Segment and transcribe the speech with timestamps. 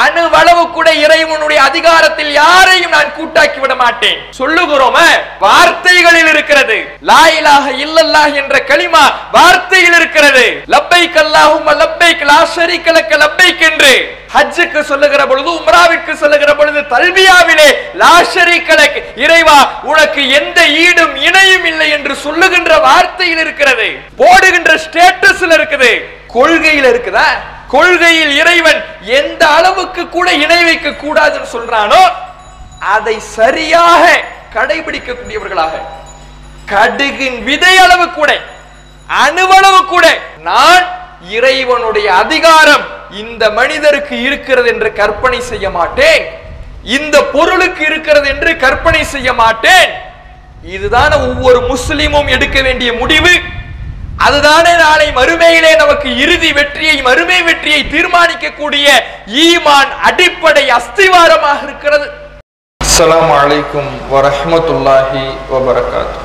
[0.00, 4.18] அணுவளவு கூட இறைவனுடைய அதிகாரத்தில் யாரையும் நான் கூட்டாக்கி விட மாட்டேன்.
[4.40, 5.08] சொல்லுகிறோமே
[5.44, 6.78] வார்த்தைகளில் இருக்கிறது.
[7.10, 7.22] லா
[7.84, 9.04] இல்லல்லா என்ற கலிமா
[9.38, 10.46] வார்த்தையில் இருக்கிறது.
[10.74, 12.40] லப்பை கல்லாகும் லப்பை லா
[12.88, 13.92] கலக்க லப்பை லப்பைக் என்று
[14.34, 17.68] ஹஜ்ஜுக்கு சொல்லுகிற பொழுது உம்ராவிற்கு சொல்லுகிற பொழுது தல்பியாவிலே
[18.02, 19.58] லாஷரி கலக் இறைவா
[19.90, 23.88] உனக்கு எந்த ஈடும் இணையும் இல்லை என்று சொல்லுகின்ற வார்த்தையில் இருக்கிறது.
[24.20, 25.92] போடுகின்ற ஸ்டேட்டஸ்ல இருக்குது.
[26.36, 27.28] கொள்கையில் இருக்குதா?
[27.72, 28.80] கொள்கையில் இறைவன்
[29.18, 32.02] எந்த அளவுக்கு கூட இணை வைக்க கூடாதுன்னு சொல்றானோ
[32.94, 34.04] அதை சரியாக
[34.56, 35.74] கடைபிடிக்கக்கூடியவர்களாக.
[36.72, 38.30] கடுகின் விதை அளவு கூட
[39.22, 40.06] அணுவளவு கூட
[40.48, 40.84] நான்
[41.36, 42.84] இறைவனுடைய அதிகாரம்
[43.22, 46.22] இந்த மனிதருக்கு இருக்கிறது என்று கற்பனை செய்ய மாட்டேன்.
[46.96, 49.90] இந்த பொருளுக்கு இருக்கிறது என்று கற்பனை செய்ய மாட்டேன்.
[50.74, 53.34] இதுதான ஒவ்வொரு முஸ்லிமும் எடுக்க வேண்டிய முடிவு.
[54.22, 58.86] அதுதானே நாளை மறுமையிலே நமக்கு இறுதி வெற்றியை மறுமை வெற்றியை தீர்மானிக்கக்கூடிய
[59.42, 62.06] ஈமான் அடிப்படை அஸ்திவாரமாக இருக்கிறது.
[62.80, 66.20] அஸ்ஸலாமு அலைக்கும் வரஹ்மத்துல்லாஹி வபரகாத்து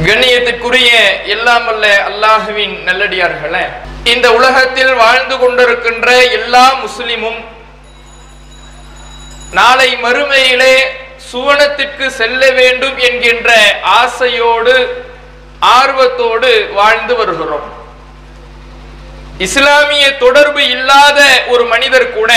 [0.00, 0.92] கண்ணியத்துக்குரிய
[1.34, 3.64] எல்லாம் வல்ல அல்லாஹுவின் நல்லடியார்களே
[4.12, 7.38] இந்த உலகத்தில் வாழ்ந்து கொண்டிருக்கின்ற எல்லா முஸ்லிமும்
[9.54, 10.74] நாளை மறுமையிலே
[11.30, 13.50] சுவனத்திற்கு செல்ல வேண்டும் என்கின்ற
[13.96, 14.74] ஆசையோடு
[15.60, 17.66] ஆர்வத்தோடு வாழ்ந்து வருகிறோம்.
[19.38, 22.32] இஸ்லாமிய தொடர்பு இல்லாத ஒரு மனிதர் கூட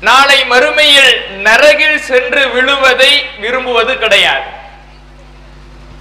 [0.00, 1.12] நாளை மறுமையில்
[1.46, 4.44] நரகில் சென்று விழுவதை விரும்புவது கிடையாது.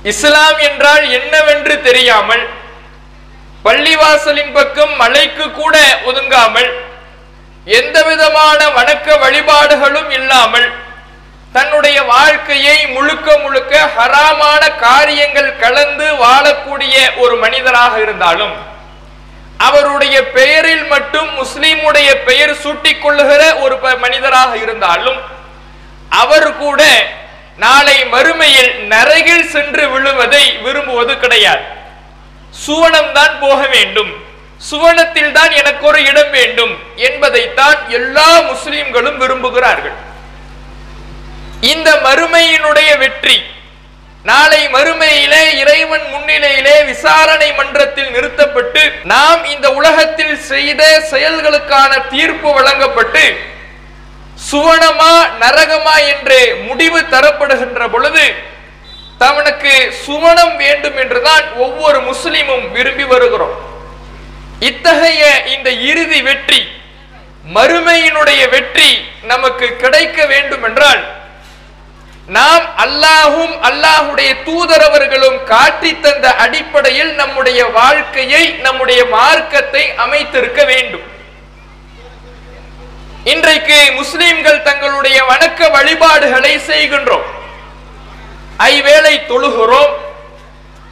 [0.03, 2.49] இஸ்லாம் என்றால் என்னவென்று தெரியாமல்
[3.63, 6.71] பள்ளிவாசலின் பக்கம் மலைக்கு கூட ஒதுங்காமல்
[7.65, 10.69] எந்த விதமான வணக்க வழிபாடுகளும் இல்லாமல்
[11.53, 18.53] தன்னுடைய வாழ்க்கையை முழுக்க முழுக்க ஹராமான காரியங்கள் கலந்து வாழக்கூடிய ஒரு மனிதராக இருந்தாலும்
[19.57, 25.19] அவருடைய பெயரில் மட்டும் முஸ்லீமுடைய பெயர் சூட்டிக் கொள்ளுகிற ஒரு ப- மனிதராக இருந்தாலும்
[26.09, 26.81] அவர் கூட
[27.57, 31.63] நாளை மறுமையில் நரகில் சென்று விழுவதை விரும்புவது கிடையாது.
[32.67, 34.11] சுவனம் தான் போக வேண்டும்.
[34.71, 39.97] சுவனத்தில் தான் எனக்கு ஒரு இடம் வேண்டும் என்பதைத்தான் எல்லா முஸ்லிம்களும் விரும்புகிறார்கள்.
[41.61, 43.43] இந்த மறுமையினுடைய வெற்றி.
[44.23, 53.37] நாளை மறுமையிலே இறைவன் முன்னிலையிலே விசாரணை மன்றத்தில் நிறுத்தப்பட்டு நாம் இந்த உலகத்தில் செய்த செயல்களுக்கான தீர்ப்பு வழங்கப்பட்டு
[54.51, 58.33] சுவனமா நரகமா என்று முடிவு தரப்படுகின்ற பொழுது
[59.17, 63.55] தவனுக்கு சுவனம் வேண்டும் என்றுதான் ஒவ்வொரு முஸ்லிமும் விரும்பி வருகிறோம்.
[64.59, 66.67] இத்தகைய இந்த இறுதி வெற்றி
[67.53, 71.20] மறுமையினுடைய வெற்றி நமக்கு கிடைக்க வேண்டும் என்றால்
[72.35, 81.01] நாம் அல்லாஹும் அல்லாஹுடைய தூதரவர்களும் காட்டி தந்த அடிப்படையில் நம்முடைய வாழ்க்கையை நம்முடைய மார்க்கத்தை அமைத்திருக்க வேண்டும்.
[83.23, 87.27] இன்றைக்கு முஸ்லிம்கள் தங்களுடைய வணக்க வழிபாடுகளை செய்கின்றோம்.
[88.57, 89.93] ஐவேளை தொழுகிறோம்.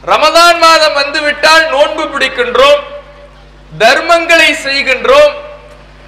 [0.06, 2.82] ரமதான் மாதம் வந்துவிட்டால் நோன்பு பிடிக்கின்றோம்.
[3.78, 5.34] தர்மங்களை செய்கின்றோம்.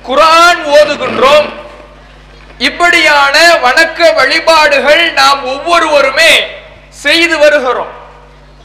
[0.08, 1.48] குரான் ஓதுகின்றோம்.
[2.58, 6.32] இப்படியான வணக்க வழிபாடுகள் நாம் ஒவ்வொருவருமே
[6.88, 7.92] செய்து வருகிறோம்.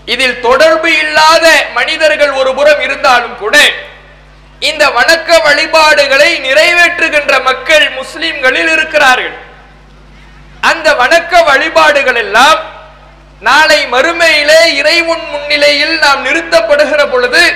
[0.06, 3.58] இதில் தொடர்பு இல்லாத மனிதர்கள் ஒரு புறம் இருந்தாலும் கூட
[4.60, 9.36] இந்த வணக்க வழிபாடுகளை நிறைவேற்றுகின்ற மக்கள் முஸ்லிம்களில் இருக்கிறார்கள்.
[10.62, 12.60] அந்த வணக்க வழிபாடுகள் எல்லாம்
[13.40, 17.56] நாளை மறுமையிலே இறைவன் முன்னிலையில் நாம் நிறுத்தப்படுகிற பொழுது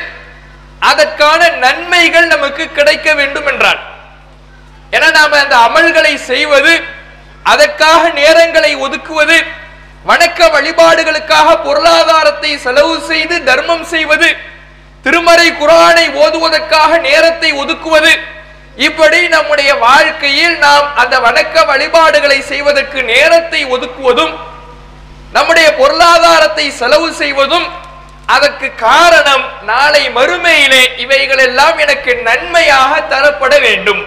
[0.79, 3.91] அதற்கான நன்மைகள் நமக்கு கிடைக்க வேண்டும் என்றான்.
[4.97, 6.74] என நாம அந்த அமல்களை செய்வது
[7.52, 9.38] அதற்காக நேரங்களை ஒதுக்குவது
[10.09, 14.29] வணக்க வழிபாடுகளுக்காக பொருளாதாரத்தை செலவு செய்து தர்மம் செய்வது
[15.06, 18.13] திருமறை குரானை ஓதுவதற்காக நேரத்தை ஒதுக்குவது
[18.88, 24.34] இப்படி நம்முடைய வாழ்க்கையில் நாம் அந்த வணக்க வழிபாடுகளை செய்வதற்கு நேரத்தை ஒதுக்குவதும்
[25.34, 27.68] நம்முடைய பொருளாதாரத்தை செலவு செய்வதும்
[28.35, 34.02] அதற்கு காரணம் நாளை மறுமையிலே இவைகள் எல்லாம் எனக்கு நன்மையாக தரப்பட வேண்டும்.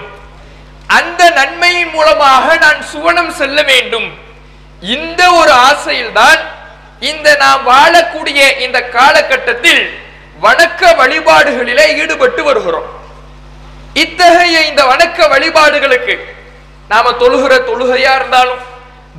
[0.87, 4.09] அந்த நன்மையின் மூலமாக நான் சுவனம் செல்ல வேண்டும்.
[4.81, 6.41] இந்த ஒரு ஆசையில்தான்
[7.11, 9.83] இந்த நாம் வாழக்கூடிய இந்த காலகட்டத்தில்
[10.41, 12.89] வணக்க வழிபாடுகளிலே ஈடுபட்டு வருகிறோம்.
[14.05, 16.15] இத்தகைய இந்த வணக்க வழிபாடுகளுக்கு
[16.89, 18.63] நாம தொழுகிற தொழுகையா இருந்தாலும்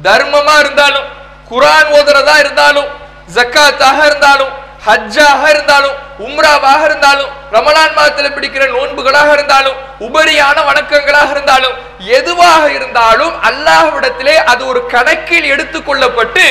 [0.03, 1.07] தர்மமா இருந்தாலும்
[1.49, 2.89] குரான் ஓதுறதா இருந்தாலும்
[3.35, 4.53] ஜக்காத்தாக இருந்தாலும்
[4.87, 11.75] ஹஜ்ஜாக இருந்தாலும் உம்ராவாக இருந்தாலும் ரமலான் மாதத்தில் பிடிக்கிற நோன்புகளாக இருந்தாலும் உபரியான வணக்கங்களாக இருந்தாலும்
[12.17, 16.45] எதுவாக இருந்தாலும் அல்லாஹ்விடத்திலே அது ஒரு கணக்கில் எடுத்துக்கொள்ளப்பட்டு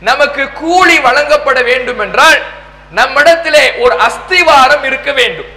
[0.00, 2.40] நமக்கு கூலி வழங்கப்பட வேண்டும் என்றால்
[2.90, 5.50] நம்மிடத்திலே ஒரு அஸ்திவாரம் இருக்க வேண்டும்.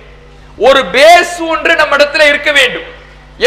[0.57, 2.87] ஒரு பேஸ் ஒன்று நம்மிடத்திலே இருக்க வேண்டும்.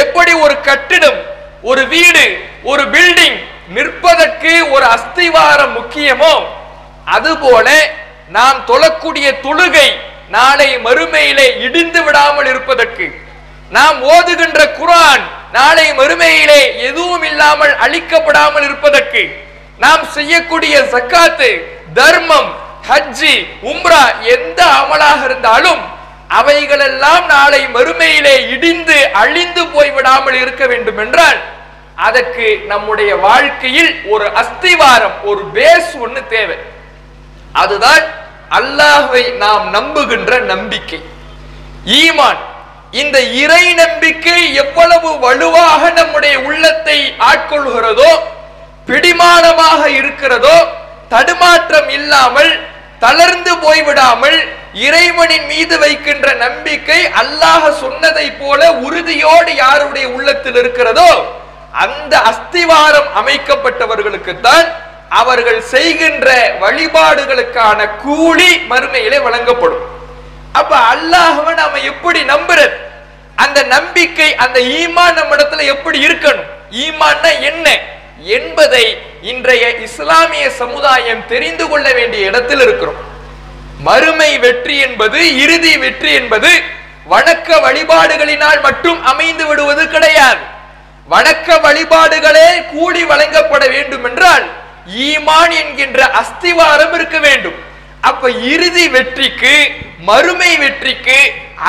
[0.03, 1.19] எப்படி ஒரு கட்டிடம்
[1.63, 2.25] ஒரு வீடு
[2.63, 3.39] ஒரு பில்டிங்
[3.69, 6.35] நிற்பதற்கு ஒரு அஸ்திவாரம் முக்கியமோ
[7.05, 7.69] அதுபோல
[8.29, 9.89] நாம் தொழக்கூடிய தொழுகை
[10.29, 13.07] நாளை மறுமையிலே இடிந்து விடாமல் இருப்பதற்கு.
[13.71, 19.23] நாம் ஓதுகின்ற குரான் நாளை மறுமையிலே எதுவும் இல்லாமல் அழிக்கப்படாமல் இருப்பதற்கு.
[19.79, 21.51] நாம் செய்யக்கூடிய சக்காத்து
[21.95, 22.51] தர்மம்
[22.89, 23.35] ஹஜ்ஜி
[23.71, 24.05] உம்ரா
[24.35, 25.83] எந்த அமலாக இருந்தாலும்
[26.29, 31.41] அவைகளெல்லாம் நாளை மறுமையிலே இடிந்து அழிந்து போய்விடாமல் இருக்க வேண்டும் என்றால்
[31.95, 36.57] அதற்கு நம்முடைய வாழ்க்கையில் ஒரு அஸ்திவாரம் ஒரு பேஸ் ஒன்று தேவை.
[37.55, 38.05] அதுதான்
[38.51, 41.01] அல்லாஹை நாம் நம்புகின்ற நம்பிக்கை.
[42.01, 42.41] ஈமான்
[42.93, 46.99] இந்த இறை நம்பிக்கை எவ்வளவு வலுவாக நம்முடைய உள்ளத்தை
[47.31, 48.11] ஆட்கொள்கிறதோ
[48.89, 50.57] பிடிமானமாக இருக்கிறதோ
[51.09, 52.53] தடுமாற்றம் இல்லாமல்
[52.99, 54.39] தளர்ந்து போய்விடாமல்
[54.73, 61.11] இறைவனின் மீது வைக்கின்ற நம்பிக்கை அல்லாஹ சொன்னதை போல உறுதியோடு யாருடைய உள்ளத்தில் இருக்கிறதோ
[61.73, 64.67] அந்த அஸ்திவாரம் அமைக்கப்பட்டவர்களுக்குத்தான்
[65.21, 66.29] அவர்கள் செய்கின்ற
[66.61, 69.85] வழிபாடுகளுக்கான கூலி மறுமையிலே வழங்கப்படும்.
[70.53, 72.77] அப்ப அல்லாஹவன் நாம எப்படி நம்புறது?
[73.37, 76.49] அந்த நம்பிக்கை அந்த ஈமான் நம்மிடத்துல எப்படி இருக்கணும்?
[76.71, 77.67] ஈமான்னா என்ன?
[78.37, 78.85] என்பதை
[79.23, 83.01] இன்றைய இஸ்லாமிய சமுதாயம் தெரிந்து கொள்ள வேண்டிய இடத்தில் இருக்கிறோம்.
[83.79, 86.51] மறுமை வெற்றி என்பது இறுதி வெற்றி என்பது
[87.11, 90.43] வணக்க வழிபாடுகளினால் மட்டும் அமைந்து விடுவது கிடையாது.
[91.11, 94.45] வணக்க வழிபாடுகளே கூடி வழங்கப்பட வேண்டும் என்றால்
[95.09, 97.59] ஈமான் என்கின்ற அஸ்திவாரம் இருக்க வேண்டும்.
[98.11, 99.55] அப்ப இறுதி வெற்றிக்கு
[100.09, 101.19] மறுமை வெற்றிக்கு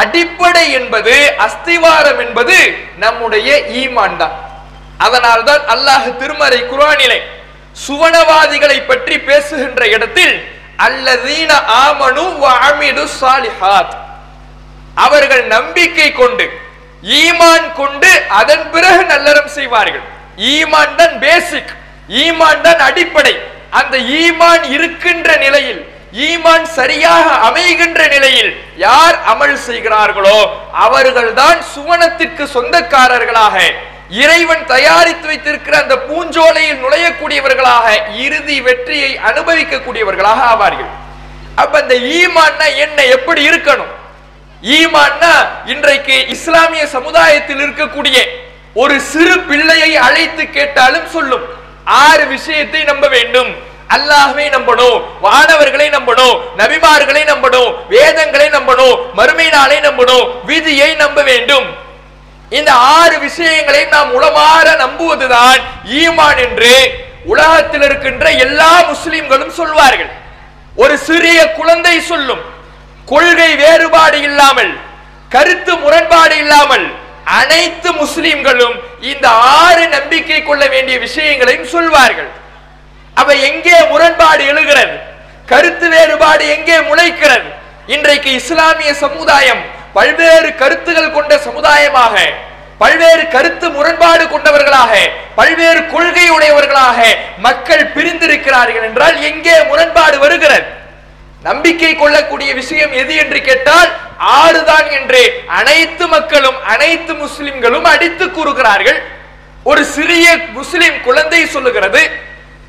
[0.01, 1.15] அடிப்படை என்பது
[1.45, 2.57] அஸ்திவாரம் என்பது
[3.03, 3.49] நம்முடைய
[3.81, 4.35] ஈமான் தான்.
[5.05, 7.19] அதனால்தான் அல்லாஹ் திருமறை குரானிலே
[7.85, 10.35] சுவனவாதிகளை பற்றி பேசுகின்ற இடத்தில்
[10.87, 11.51] அல்லதீன
[11.85, 13.93] ஆமனு வாமிடு சாலிஹாத்.
[15.05, 16.45] அவர்கள் நம்பிக்கை கொண்டு
[17.21, 20.05] ஈமான் கொண்டு அதன் பிறகு நல்லறம் செய்வார்கள்.
[20.53, 21.73] ஈமான் தான் பேசிக்
[22.09, 23.33] ஈமான் தான் அடிப்படை.
[23.71, 25.81] அந்த ஈமான் இருக்கின்ற நிலையில்
[26.27, 30.39] ஈமான் சரியாக அமைகின்ற நிலையில் யார் அமல் செய்கிறார்களோ
[30.71, 33.55] அவர்கள்தான் சுவனத்திற்கு சொந்தக்காரர்களாக
[34.09, 37.85] இறைவன் தயாரித்து வைத்திருக்கிற அந்த பூஞ்சோலையில் நுழையக்கூடியவர்களாக
[38.25, 40.91] இறுதி வெற்றியை அனுபவிக்கக்கூடியவர்களாக ஆவார்கள்.
[41.55, 43.91] அப்ப அந்த ஈமான்னா என்ன எப்படி இருக்கணும்?
[44.63, 45.33] ஈமான்னா
[45.65, 48.17] இன்றைக்கு இஸ்லாமிய சமுதாயத்தில் இருக்கக்கூடிய
[48.73, 51.45] ஒரு சிறு பிள்ளையை அழைத்து கேட்டாலும் சொல்லும்
[51.85, 53.51] ஆறு விஷயத்தை நம்ப வேண்டும்.
[53.95, 61.67] அல்லாஹ்வை நம்பணும் வானவர்களை நம்பணும் நபிமார்களை நம்பணும் வேதங்களை நம்பணும் மறுமை நாளை நம்பணும் விதியை நம்ப வேண்டும்.
[62.57, 65.59] இந்த ஆறு விஷயங்களை நாம் உளமாற நம்புவதுதான்
[65.99, 66.73] ஈமான் என்று
[67.33, 70.11] உலகத்தில் இருக்கின்ற எல்லா முஸ்லிம்களும் சொல்வார்கள்.
[70.83, 72.43] ஒரு சிறிய குழந்தை சொல்லும்
[73.11, 74.73] கொள்கை வேறுபாடு இல்லாமல்
[75.33, 76.85] கருத்து முரண்பாடு இல்லாமல்
[77.39, 78.75] அனைத்து முஸ்லிம்களும்
[79.11, 79.27] இந்த
[79.63, 82.31] ஆறு நம்பிக்கை கொள்ள வேண்டிய விஷயங்களையும் சொல்வார்கள்.
[83.21, 84.95] அவ எங்கே முரண்பாடு எழுகிறது?
[85.51, 87.49] கருத்து வேறுபாடு எங்கே முளைக்கிறது?
[87.87, 89.63] இன்றைக்கு இஸ்லாமிய சமுதாயம்
[89.97, 92.15] பல்வேறு கருத்துகள் கொண்ட சமுதாயமாக
[92.77, 94.93] பல்வேறு கருத்து முரண்பாடு கொண்டவர்களாக
[95.35, 96.99] பல்வேறு கொள்கை உடையவர்களாக
[97.47, 100.65] மக்கள் பிரிந்திருக்கிறார்கள் என்றால் எங்கே முரண்பாடு வருகிறது?
[101.47, 103.89] நம்பிக்கை கொள்ளக்கூடிய விஷயம் எது என்று கேட்டால்
[104.41, 105.21] ஆறுதான் என்று
[105.59, 108.99] அனைத்து மக்களும் அனைத்து முஸ்லிம்களும் அடித்து கூறுகிறார்கள்.
[109.71, 110.27] ஒரு சிறிய
[110.59, 112.03] முஸ்லிம் குழந்தை சொல்லுகிறது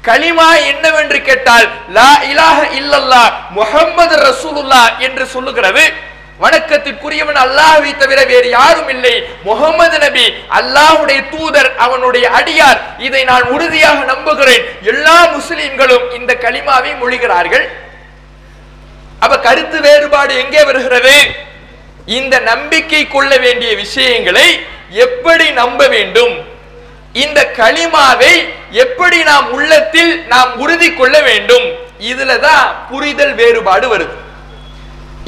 [0.08, 1.66] கலிமா என்னவென்று கேட்டால்
[1.98, 3.22] லா இலாஹ இல்லல்லா
[3.58, 5.84] முஹம்மது ரசூலுல்லா என்று சொல்லுகிறது.
[6.42, 9.14] வணக்கத்திற்குரியவன் அல்லாஹை தவிர வேறு யாரும் இல்லை.
[9.48, 10.26] முகமது நபி
[10.58, 12.80] அல்லாஹுடைய தூதர் அவனுடைய அடியார்.
[13.06, 14.64] இதை நான் உறுதியாக நம்புகிறேன்.
[14.92, 17.66] எல்லா முஸ்லிம்களும் இந்த களிமாவை மொழிகிறார்கள்.
[19.24, 21.14] அப்ப கருத்து வேறுபாடு எங்கே வருகிறது?
[22.18, 24.48] இந்த நம்பிக்கை கொள்ள வேண்டிய விஷயங்களை
[25.04, 26.34] எப்படி நம்ப வேண்டும்?
[27.24, 28.34] இந்த களிமாவை
[28.84, 31.66] எப்படி நாம் உள்ளத்தில் நாம் உறுதி கொள்ள வேண்டும்?
[32.10, 34.14] இதுலதான் புரிதல் வேறுபாடு வருது.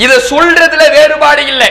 [0.04, 1.70] இதை சொல்றதுல வேறுபாடு இல்லை.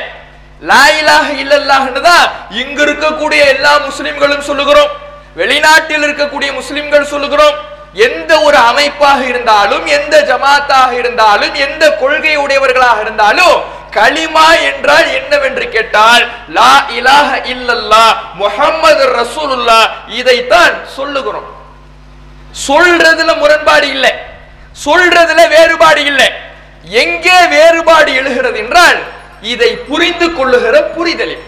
[0.69, 2.25] லாயிலாக இல்லல்லாஹ்னு தான்
[2.61, 4.91] இங்க இருக்கக்கூடிய எல்லா முஸ்லிம்களும் சொல்லுகிறோம்.
[5.39, 7.55] வெளிநாட்டில் இருக்கக்கூடிய முஸ்லிம்கள் சொல்லுகிறோம்.
[8.03, 13.57] எந்த ஒரு அமைப்பாக இருந்தாலும் எந்த ஜமாத்தாக இருந்தாலும் எந்த கொள்கை உடையவர்களாக இருந்தாலும்
[13.97, 21.47] களிமா என்றால் என்னவென்று கேட்டால் லா இலாஹ இல்லல்லா முஹம்மது ரசூலுல்லா இதைத்தான் சொல்லுகிறோம்.
[22.67, 24.13] சொல்றதுல முரண்பாடு இல்லை.
[24.85, 26.29] சொல்றதுல வேறுபாடு இல்லை.
[27.03, 28.99] எங்கே வேறுபாடு எழுகிறது என்றால்
[29.41, 31.43] இதை புரிந்து கொள்ளுகிற புரிதலில்.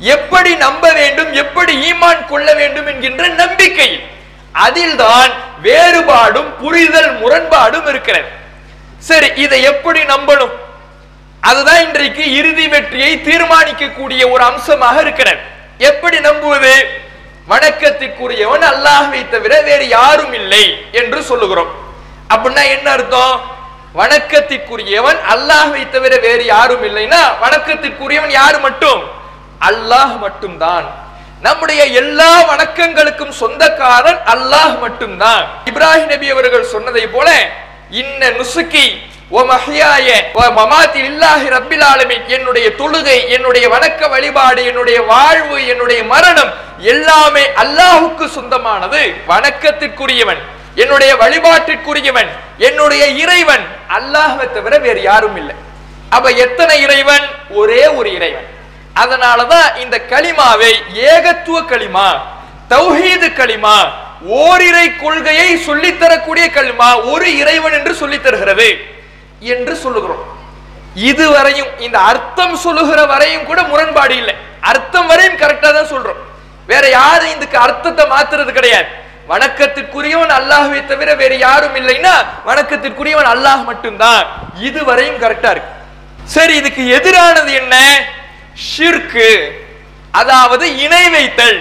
[0.00, 4.02] எப்படி நம்ப வேண்டும் எப்படி ஈமான் கொள்ள வேண்டும் என்கின்ற நம்பிக்கையில்.
[4.52, 5.30] அதில்தான்
[5.62, 8.28] வேறுபாடும் புரிதல் முரண்பாடும் இருக்கிறது.
[8.98, 10.50] சரி இதை எப்படி நம்பணும்?
[11.40, 15.40] அதுதான் இன்றைக்கு இறுதி வெற்றியை தீர்மானிக்கக்கூடிய ஒரு அம்சமாக இருக்கிறது.
[15.78, 16.86] எப்படி நம்புவது?
[17.48, 21.70] வணக்கத்திற்குரியவன் அல்லாஹ்வை தவிர வேறு யாரும் இல்லை என்று சொல்லுகிறோம்.
[22.34, 23.40] அப்படின்னா என்ன அர்த்தம்?
[23.94, 29.02] வணக்கத்திற்குரியவன் அல்லாஹ்வை தவிர வேறு யாரும் இல்லைன்னா வணக்கத்திற்குரியவன் யாரு மட்டும்?
[29.60, 31.01] அல்லாஹ் மட்டும்தான்.
[31.46, 35.44] நம்முடைய எல்லா வணக்கங்களுக்கும் சொந்தக்காரன் அல்லாஹ் மட்டும்தான்.
[35.70, 37.28] இப்ராஹிம் நபி அவர்கள் சொன்னதை போல
[38.02, 38.86] இன்ன நுசுக்கி
[41.08, 41.48] இல்லாஹி
[42.36, 46.52] என்னுடைய தொழுகை என்னுடைய வணக்க வழிபாடு என்னுடைய வாழ்வு என்னுடைய மரணம்
[46.94, 49.02] எல்லாமே அல்லாஹுக்கு சொந்தமானது.
[49.32, 50.40] வணக்கத்திற்குரியவன்
[50.82, 52.30] என்னுடைய வழிபாட்டிற்குரியவன்
[52.68, 53.64] என்னுடைய இறைவன்.
[53.98, 55.54] அல்லாஹை தவிர வேறு யாரும் இல்லை.
[56.16, 57.24] அப்ப எத்தனை இறைவன்?
[57.60, 58.48] ஒரே ஒரு இறைவன்.
[59.00, 60.72] அதனாலதான் இந்த களிமாவை
[61.12, 62.08] ஏகத்துவ களிமா
[62.68, 63.76] தௌஹீது களிமா
[64.26, 68.68] ஓரிரை கொள்கையை சொல்லித் தரக்கூடிய களிமா ஒரு இறைவன் என்று சொல்லித்தருகிறது
[69.40, 70.24] என்று சொல்லுகிறோம்.
[70.94, 74.34] இதுவரையும் இந்த அர்த்தம் சொல்லுகிற வரையும் கூட முரண்பாடு இல்லை.
[74.60, 76.20] அர்த்தம் வரையும் கரெக்டா தான் சொல்றோம்.
[76.66, 78.88] வேற யாரும் இதுக்கு அர்த்தத்தை மாத்துறது கிடையாது.
[79.28, 82.14] வணக்கத்திற்குரியவன் அல்லாஹுவை தவிர வேற யாரும் இல்லைன்னா
[82.48, 84.26] வணக்கத்திற்குரியவன் அல்லாஹ் மட்டும்தான்.
[84.68, 85.72] இதுவரையும் கரெக்டா இருக்கு.
[86.24, 87.76] சரி இதுக்கு எதிரானது என்ன?
[88.54, 89.30] ஷிர்கு
[90.10, 91.60] அதாவது இணை வைத்தல்.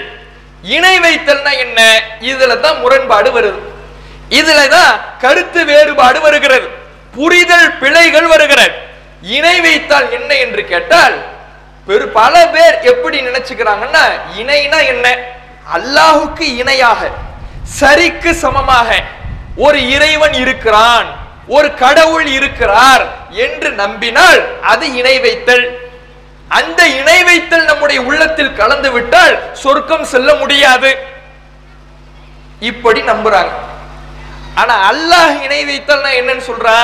[0.63, 1.79] இணை வைத்தல்னா என்ன?
[2.19, 3.59] இதுல தான் முரண்பாடு வருது.
[4.29, 6.67] இதுல தான் கருத்து வேறுபாடு வருகிறது.
[7.15, 8.75] புரிதல் பிழைகள் வருகிறது.
[9.21, 11.15] இணை வைத்தால் என்ன என்று கேட்டால்
[11.87, 14.03] பெரு பல பேர் எப்படி நினைச்சுக்கிறாங்கன்னா
[14.41, 15.07] இணைனா என்ன?
[15.75, 17.01] அல்லாஹுக்கு இணையாக
[17.79, 18.89] சரிக்கு சமமாக
[19.55, 21.07] ஒரு இறைவன் இருக்கிறான்
[21.47, 25.80] ஒரு கடவுள் இருக்கிறார் என்று நம்பினால் அது இணை வைத்தல்.
[26.59, 30.97] அந்த இணை வைத்தல் நம்முடைய உள்ளத்தில் கலந்து விட்டால் சொர்க்கம் செல்ல முடியாது.
[32.59, 33.53] இப்படி நம்புறாங்க.
[34.55, 36.77] ஆனா அல்லாஹ் இணை வைத்தல் என்னன்னு சொல்றா?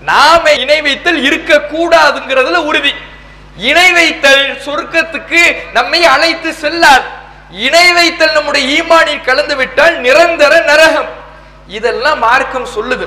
[0.00, 2.94] நாம இணை வைத்தல் இருக்க கூடாதுங்கிறதுல உறுதி.
[3.56, 7.04] இணை வைத்தல் சொர்க்கத்துக்கு நம்மை அழைத்து செல்லாது.
[7.50, 11.10] இணை வைத்தல் நம்முடைய ஈமானில் கலந்து விட்டால் நிரந்தர நரகம்.
[11.68, 13.06] இதெல்லாம் மார்க்கம் சொல்லுது.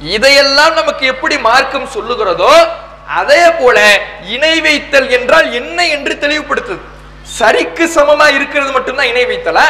[0.00, 2.54] இதையெல்லாம் நமக்கு எப்படி மார்க்கம் சொல்லுகிறதோ
[3.20, 3.78] அதே போல
[4.34, 6.82] இணை வைத்தல் என்றால் என்ன என்று தெளிவுபடுத்துது.
[7.38, 9.68] சரிக்கு சமமா இருக்கிறது மட்டும்தான் இணை வைத்தலா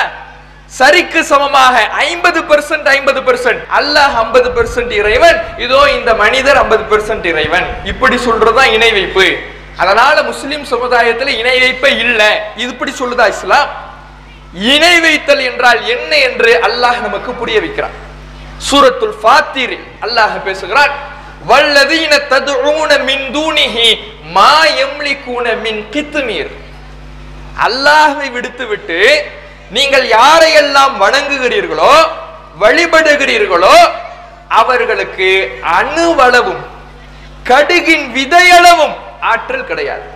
[0.79, 1.75] சரிக்கு சமமாக
[2.09, 7.67] ஐம்பது பெர்சன்ட் ஐம்பது பெர்சன்ட் அல்லாஹ் ஐம்பது பெர்சன்ட் இறைவன் இதோ இந்த மனிதர் ஐம்பது பெர்சன்ட் இறைவன்.
[7.93, 9.27] இப்படி சொல்றதுதான் இணை வைப்பு.
[9.83, 12.31] அதனால முஸ்லிம் சமுதாயத்துல இணை வைப்பே இல்லை.
[12.63, 13.69] இது இப்படி சொல்லுதா இஸ்லாம்?
[14.73, 17.95] இணை வைத்தல் என்றால் என்ன என்று அல்லாஹ் நமக்கு புரிய வைக்கிறான்.
[18.69, 20.93] சூரத்துல் ஃபாத்திர் அல்லாஹ் பேசுகிறான்
[21.51, 23.87] வல்லதீன ததுஊன மின் தூனிஹி
[24.37, 26.53] மா யம்லிகூன மின் கித்துமீர்
[27.67, 28.99] அல்லாஹை விடுத்துவிட்டு
[29.77, 31.95] நீங்கள் யாரையெல்லாம் வணங்குகிறீர்களோ
[32.63, 33.77] வழிபடுகிறீர்களோ
[34.61, 35.29] அவர்களுக்கு
[35.79, 36.63] அணுவளவும்
[37.49, 38.95] கடுகின் விதையளவும்
[39.31, 40.07] ஆற்றல் கிடையாது.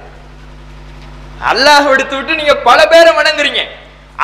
[1.50, 3.62] அல்லாஹ் எடுத்து விட்டு நீங்க பல பேரை வணங்குறீங்க.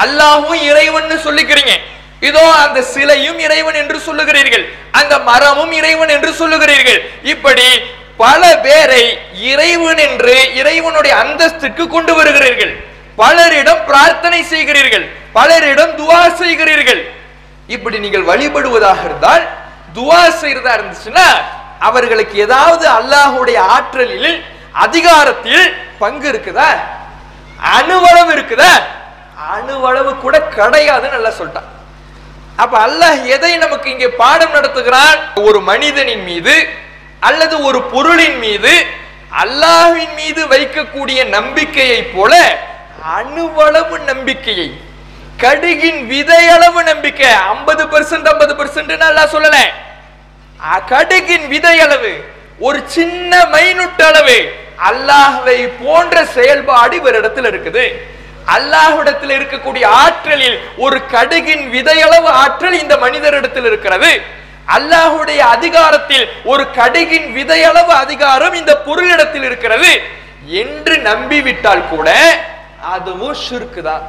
[0.02, 1.74] அல்லாஹும் இறைவன் சொல்லிக்கிறீங்க.
[2.28, 4.64] இதோ அந்த சிலையும் இறைவன் என்று சொல்லுகிறீர்கள்.
[5.00, 7.00] அந்த மரமும் இறைவன் என்று சொல்லுகிறீர்கள்.
[7.32, 7.66] இப்படி
[8.24, 9.04] பல பேரை
[9.50, 12.72] இறைவன் என்று இறைவனுடைய அந்தஸ்துக்கு கொண்டு வருகிறீர்கள்.
[13.20, 15.06] பலரிடம் பிரார்த்தனை செய்கிறீர்கள்.
[15.38, 17.02] பலரிடம் துவா செய்கிறீர்கள்.
[17.74, 19.44] இப்படி நீங்கள் வழிபடுவதாக இருந்தால்
[19.96, 21.26] துவா செய்யறதா இருந்துச்சுன்னா
[21.88, 24.32] அவர்களுக்கு ஏதாவது அல்லாஹுடைய ஆற்றலில்
[24.84, 25.64] அதிகாரத்தில்
[26.02, 26.70] பங்கு இருக்குதா?
[27.76, 28.72] அணுவளவு இருக்குதா?
[29.54, 31.70] அணுவளவு கூட கிடையாதுன்னு நல்லா சொல்லிட்டான்.
[32.56, 35.18] அப்ப அல்லாஹ் எதை நமக்கு இங்கே பாடம் நடத்துகிறான்?
[35.42, 36.68] ஒரு மனிதனின் மீது
[37.20, 38.86] அல்லது ஒரு பொருளின் மீது
[39.36, 42.32] அல்லாஹ்வின் மீது வைக்கக்கூடிய நம்பிக்கையை போல
[43.16, 44.80] அணுவளவு நம்பிக்கையை
[45.36, 49.56] கடுகின் விதையளவு நம்பிக்கை ஐம்பது பெர்சன்ட் ஐம்பது பெர்சன்ட் நல்லா சொல்லல.
[50.64, 52.12] அ- கடுகின் விதையளவு
[52.58, 54.38] ஒரு சின்ன மைனுட் அளவு
[54.90, 58.11] அல்லாஹ்வை போன்ற செயல்பாடு இவரிடத்தில் இருக்குது.
[58.54, 64.10] அல்லாஹிடத்தில் இருக்கக்கூடிய ஆற்றலில் ஒரு கடுகின் விதையளவு ஆற்றல் இந்த மனிதரிடத்தில் இருக்கிறது.
[64.76, 69.92] அல்லாஹுடைய அதிகாரத்தில் ஒரு கடுகின் விதையளவு அதிகாரம் இந்த பொருளிடத்தில் இருக்கிறது.
[70.62, 72.08] என்று நம்பிவிட்டால் கூட
[72.94, 74.04] அதுவும் ஷிர்க்கு தான்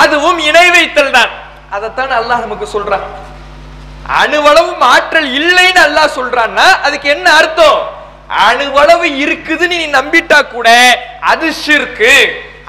[0.00, 1.30] அதுவும் இணை வைத்தல் தான்.
[1.70, 3.06] அதைத்தான் அல்லாஹ் நமக்கு சொல்றான்.
[4.20, 7.80] அணுவளவும் ஆற்றல் இல்லைன்னு அல்லாஹ் சொல்றான்னா அதுக்கு என்ன அர்த்தம்?
[8.48, 10.68] அணுவளவு இருக்குதுன்னு நீ நம்பிட்டா கூட
[11.20, 12.14] அது ஷிர்கு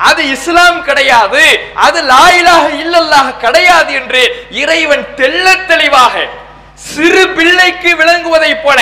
[0.09, 6.27] அது இஸ்லாம் கிடையாது அது லாயிலாக இல்லல்லாஹ் கிடையாது என்று இறைவன் தெள்ள தெளிவாக
[6.73, 8.79] சிறு பிள்ளைக்கு விளங்குவதைப் போல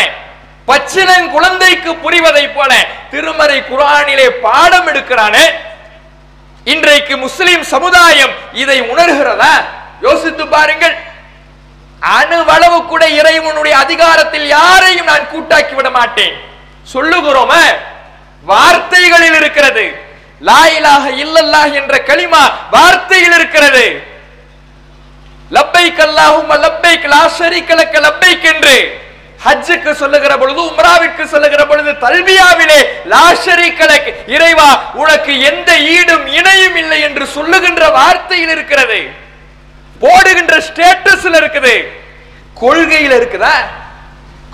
[0.68, 2.72] பச்சிலங் குழந்தைக்கு புரிவதைப் போல
[3.12, 5.46] திருமறை குரானிலே பாடம் எடுக்கிறானே.
[6.64, 9.54] இன்றைக்கு முஸ்லிம் சமுதாயம் இதை உணர்கிறதா?
[10.02, 10.96] யோசித்து பாருங்கள்.
[12.02, 16.36] அணுவளவு கூட இறைவனுடைய அதிகாரத்தில் யாரையும் நான் கூட்டாக்கி விட மாட்டேன்.
[16.94, 17.64] சொல்லுகிறோமே?
[18.44, 20.09] வார்த்தைகளில் இருக்கிறது.
[20.48, 20.62] லா
[21.24, 22.44] இல்லல்லா என்ற களிமா
[22.76, 23.86] வார்த்தையில் இருக்கிறது.
[25.58, 27.22] லப்பைக் அல்லாஹும்ம லப்பைக் லா
[27.70, 28.76] கலக்க லப்பைக் என்று
[29.46, 32.80] ஹஜ்ஜுக்கு சொல்லுகிற பொழுது உம்ராவிற்கு சொல்லுகிற பொழுது தல்பியாவிலே
[33.14, 34.70] லாஷரி கலக் இறைவா
[35.02, 39.00] உனக்கு எந்த ஈடும் இணையும் இல்லை என்று சொல்லுகின்ற வார்த்தையில் இருக்கிறது.
[40.04, 41.76] போடுகின்ற ஸ்டேட்டஸ்ல இருக்குது.
[42.62, 43.56] கொள்கையில் இருக்குதா?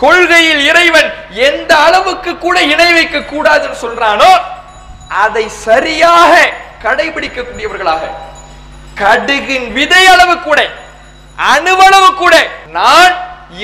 [0.03, 1.09] கொள்கையில் இறைவன்
[1.49, 4.31] எந்த அளவுக்கு கூட இணை வைக்க கூடாதுன்னு சொல்றானோ
[5.23, 6.33] அதை சரியாக
[6.83, 8.03] கடைபிடிக்கக்கூடியவர்களாக.
[9.01, 10.59] கடுகின் விதை அளவு கூட
[11.53, 12.35] அணுவளவு கூட
[12.77, 13.13] நான்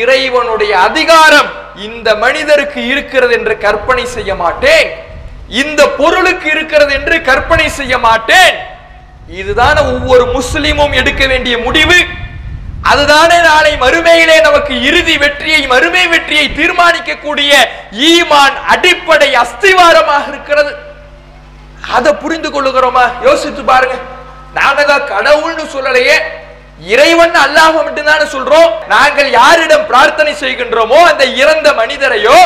[0.01, 1.49] இறைவனுடைய அதிகாரம்
[1.87, 4.89] இந்த மனிதருக்கு இருக்கிறது என்று கற்பனை செய்ய மாட்டேன்.
[5.61, 8.55] இந்த பொருளுக்கு இருக்கிறது என்று கற்பனை செய்ய மாட்டேன்.
[9.39, 11.99] இதுதான ஒவ்வொரு முஸ்லிமும் எடுக்க வேண்டிய முடிவு.
[12.91, 17.51] அதுதானே நாளை மறுமையிலே நமக்கு இறுதி வெற்றியை மறுமை வெற்றியை தீர்மானிக்கக்கூடிய
[18.11, 20.71] ஈமான் அடிப்படை அஸ்திவாரமாக இருக்கிறது.
[21.89, 23.05] அதை புரிந்து கொள்ளுகிறோமா?
[23.21, 23.95] யோசித்து பாருங்க.
[24.53, 26.17] நாங்க கடவுள்னு சொல்லலையே.
[26.79, 28.71] இறைவன் அல்லாஹ் மட்டும்தான் சொல்றோம்.
[28.87, 32.37] நாங்கள் யாரிடம் பிரார்த்தனை செய்கின்றோமோ அந்த இறந்த மனிதரையோ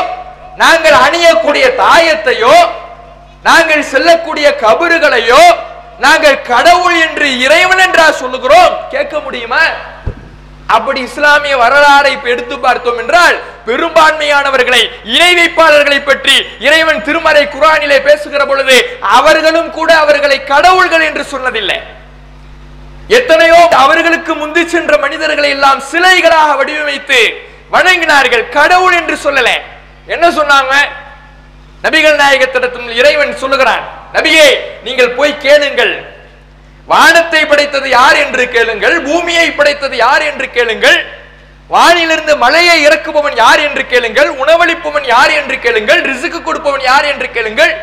[0.56, 2.56] நாங்கள் அணியக்கூடிய தாயத்தையோ
[3.44, 5.44] நாங்கள் செல்லக்கூடிய கபறுகளையோ
[6.00, 8.74] நாங்கள் கடவுள் என்று இறைவன் என்றா சொல்லுகிறோம்.
[8.90, 9.62] கேட்க முடியுமா?
[10.68, 13.36] அப்படி இஸ்லாமிய வரலாறை எடுத்து பார்த்தோம் என்றால்
[13.68, 21.80] பெரும்பான்மையானவர்களை இணை வைப்பாளர்களை பற்றி இறைவன் திருமறை குரானிலே பேசுகிற பொழுது அவர்களும் கூட அவர்களை கடவுள்கள் என்று சொன்னதில்லை.
[23.08, 27.20] எத்தனையோ அவர்களுக்கு முந்தி சென்ற மனிதர்களை எல்லாம் சிலைகளாக வடிவமைத்து
[27.72, 29.50] வணங்கினார்கள் கடவுள் என்று சொல்லல.
[30.08, 30.74] என்ன சொன்னாங்க?
[31.84, 34.48] நபிகள் நாயகத்திடத்தில் இறைவன் சொல்லுகிறான் நபியே
[34.84, 36.15] நீங்கள் போய் கேளுங்கள்.
[36.88, 40.98] வானத்தை படைத்தது யார் என்று கேளுங்கள் பூமியை படைத்தது யார் என்று கேளுங்கள்
[41.70, 47.74] வானிலிருந்து மழையை இறக்குபவன் யார் என்று கேளுங்கள் உணவளிப்பவன் யார் என்று கேளுங்கள் ரிசுக்கு கொடுப்பவன் யார் என்று கேளுங்கள்.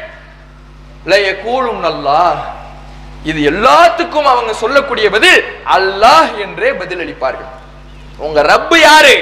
[1.43, 2.39] கூலும் அல்லாஹ்.
[3.23, 7.51] இது எல்லாத்துக்கும் அவங்க சொல்லக்கூடிய பதில் அல்லாஹ் என்றே பதிலளிப்பார்கள்.
[8.17, 9.15] உங்க ரப்பு யாரு?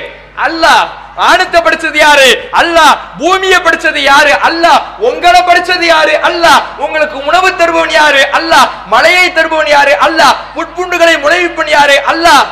[0.47, 0.85] அல்லாஹ்
[1.21, 2.29] வானத்தை படிச்சது யாரு?
[2.61, 4.33] அல்லாஹ் பூமியை படிச்சது யாரு?
[4.49, 6.15] அல்லாஹ் உங்களை படிச்சது யாரு?
[6.29, 8.23] அல்லாஹ் உங்களுக்கு உணவு தருபவன் யாரு?
[8.39, 9.93] அல்லாஹ் மலையை தருபவன் யாரு?
[10.07, 11.97] அல்லாஹ் புட்புண்டுகளை முளைவிப்பன் யாரு?
[12.13, 12.45] அல்லாஹ்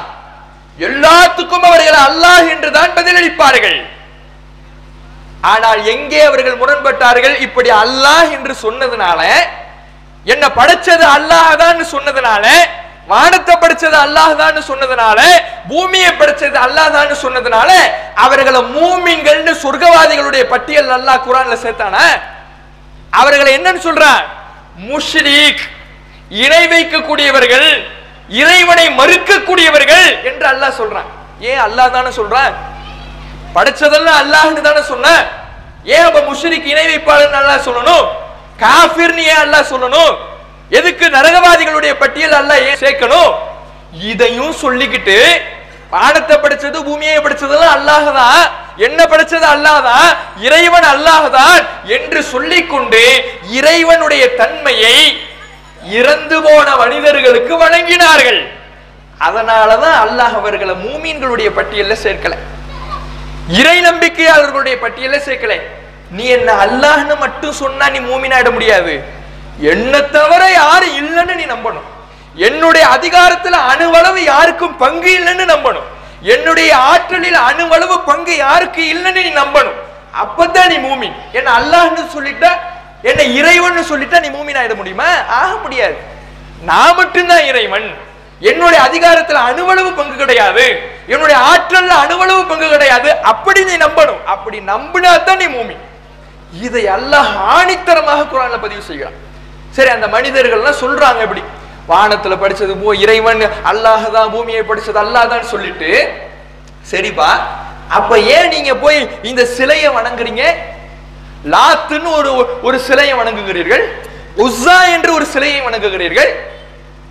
[0.88, 3.79] எல்லாத்துக்கும் அவர்கள் அல்லாஹ் என்று தான் பதிலளிப்பார்கள்.
[5.53, 7.37] ஆனால் எங்கே அவர்கள் முரண்பட்டார்கள்?
[7.47, 9.21] இப்படி அல்லாஹ் என்று சொன்னதுனால
[10.33, 12.45] என்ன படைச்சது அல்லாஹ் தான் சொன்னதுனால
[13.11, 14.33] வானத்தை படிச்சது அல்லாஹ்
[14.71, 15.21] சொன்னதுனால
[15.71, 17.71] பூமியை படிச்சது அல்லாஹ் சொன்னதுனால
[18.25, 21.97] அவர்களை மூமின்கள்னு சொர்க்கவாதிகளுடைய பட்டியல் அல்லாஹ் குரான்ல சேர்த்தான?
[23.21, 24.23] அவர்களை என்னன்னு சொல்றான்
[24.88, 25.62] முஷ்ரீக்
[26.44, 27.68] இணை வைக்கக்கூடியவர்கள்
[28.40, 31.09] இறைவனை மறுக்கக்கூடியவர்கள் என்று அல்லாஹ் சொல்றான்.
[31.51, 32.53] ஏன் அல்லாஹ் தானே சொல்றான்?
[33.57, 35.07] படைச்சதெல்லாம் அல்லாஹ்னு தானே சொன்ன.
[35.94, 38.07] ஏன் அப்ப முஷ்ரிக் இணை வைப்பாளர் அல்லாஹ் சொல்லணும்?
[38.64, 40.12] காஃபிர்னு ஏன் அல்லாஹ் சொல்லணும்?
[40.70, 43.31] எதுக்கு நரகவாதிகளுடைய பட்டியல் அல்ல ஏன் சேர்க்கணும்?
[44.11, 45.16] இதையும் சொல்லிக்கிட்டு
[45.92, 48.42] பாடத்தை படிச்சது பூமியை படிச்சதெல்லாம் அல்லாஹதான்.
[48.87, 50.11] என்ன படிச்சது அல்லாஹ் தான்
[50.46, 51.26] இறைவன் அல்லாஹ்
[51.96, 53.02] என்று சொல்லிக்கொண்டு
[53.59, 54.98] இறைவனுடைய தன்மையை
[55.98, 58.40] இறந்து போன மனிதர்களுக்கு வழங்கினார்கள்.
[59.26, 62.35] அதனாலதான் அல்லாஹ் அவர்களை மூமீன்களுடைய பட்டியல்ல சேர்க்கல.
[63.61, 65.54] இறை நம்பிக்கையாளர்களுடைய பட்டியல சேர்க்கல.
[66.16, 68.94] நீ என்ன அல்லாஹ்னு மட்டும் சொன்னா நீ மூமினாயிட முடியாது.
[69.61, 71.87] என்ன தவிர யாரும் இல்லைன்னு நீ நம்பணும்.
[72.35, 75.87] என்னுடைய அதிகாரத்துல அணுவளவு யாருக்கும் பங்கு இல்லைன்னு நம்பணும்.
[76.23, 79.79] என்னுடைய ஆற்றலில் அணுவளவு பங்கு யாருக்கு இல்லைன்னு நீ நம்பணும்.
[80.23, 81.16] அப்பதான் நீ மூமின்.
[81.33, 82.51] என்ன அல்லாஹ்னு சொல்லிட்டா
[83.03, 85.09] என்ன இறைவன் சொல்லிட்டா நீ மூமின் ஆயிட முடியுமா?
[85.29, 85.97] ஆக முடியாது.
[86.62, 87.88] நான் மட்டும்தான் இறைவன்.
[88.40, 90.64] என்னுடைய அதிகாரத்துல அணுவளவு பங்கு கிடையாது.
[91.07, 93.23] என்னுடைய ஆற்றல்ல அணுவளவு பங்கு கிடையாது.
[93.23, 94.21] அப்படி நீ நம்பணும்.
[94.27, 95.77] அப்படி நம்பினா தான் நீ மூமி
[96.53, 99.14] இதை அல்லாஹ் ஆணித்தரமாக குரான்ல பதிவு செய்கிறான்.
[99.79, 101.43] சரி அந்த மனிதர்கள்லாம் சொல்றாங்க இப்படி.
[101.88, 105.91] வானத்துல படிச்சது பூ இறைவன் அல்லாஹ் தான் பூமியை படிச்சது அல்லாஹ் சொல்லிட்டு
[106.91, 107.29] சரிப்பா
[107.91, 110.43] அப்ப ஏன் நீங்க போய் இந்த சிலையை வணங்குறீங்க?
[111.47, 112.31] லாத்துன்னு ஒரு
[112.62, 113.85] ஒரு சிலையை வணங்குகிறீர்கள்
[114.37, 116.31] உஸ்ஸா என்று ஒரு சிலையை வணங்குகிறீர்கள்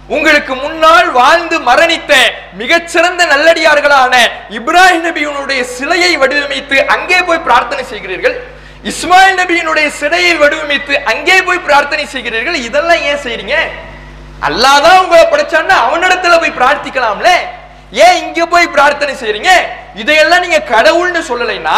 [0.09, 2.13] உங்களுக்கு முன்னால் வாழ்ந்து மரணித்த
[2.53, 4.13] மிகச்சிறந்த நல்லடியார்களான
[4.57, 8.35] இப்ராஹிம் நபியினுடைய சிலையை வடிவமைத்து அங்கே போய் பிரார்த்தனை செய்கிறீர்கள்
[8.89, 13.55] இஸ்மாயில் நபியினுடைய சிலையை வடிவமைத்து அங்கே போய் பிரார்த்தனை செய்கிறீர்கள் இதெல்லாம் ஏன் செய்றீங்க?
[14.47, 17.29] அல்லாதான் உங்களை படைச்சான்னா அவனிடத்துல போய் பிரார்த்திக்கலாம்ல.
[18.05, 19.51] ஏன் இங்க போய் பிரார்த்தனை செய்றீங்க?
[20.01, 21.77] இதையெல்லாம் நீங்க கடவுள்னு சொல்லலைன்னா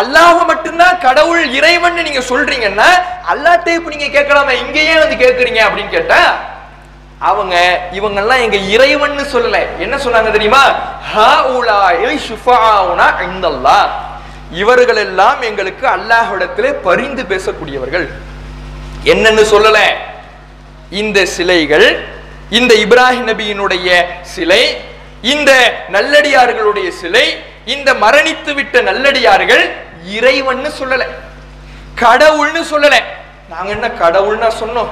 [0.00, 2.88] அல்லாஹ் மட்டும்தான் கடவுள் இறைவன் நீங்க சொல்றீங்கன்னா
[3.32, 4.52] அல்லாட்டே இப்ப நீங்க கேட்கலாமா?
[4.64, 6.20] இங்க ஏன் வந்து கேட்கறீங்க அப்படின்னு கேட்டா
[7.30, 7.54] அவங்க
[7.92, 9.58] இவங்கெல்லாம் எங்க இறைவன்னு சொல்லல.
[9.84, 10.62] என்ன சொன்னாங்க தெரியுமா?
[11.14, 13.78] ஹாஉலாஇ ஷுஃபாஉனா இந்தல்லா
[14.50, 18.08] இவர்கள் எல்லாம் எங்களுக்கு அல்லாஹிடத்திலே பரிந்து பேசக்கூடியவர்கள்.
[19.04, 19.78] என்னன்னு சொல்லல.
[20.90, 22.04] இந்த சிலைகள்
[22.50, 24.80] இந்த இப்ராஹிம் நபியினுடைய சிலை
[25.22, 29.70] இந்த நல்லடியார்களுடைய சிலை இந்த மரணித்து விட்ட நல்லடியார்கள்
[30.16, 31.06] இறைவன்னு சொல்லல.
[32.00, 33.02] கடவுள்னு சொல்லல.
[33.48, 34.88] நாங்க என்ன கடவுள்னா சொன்னோம்.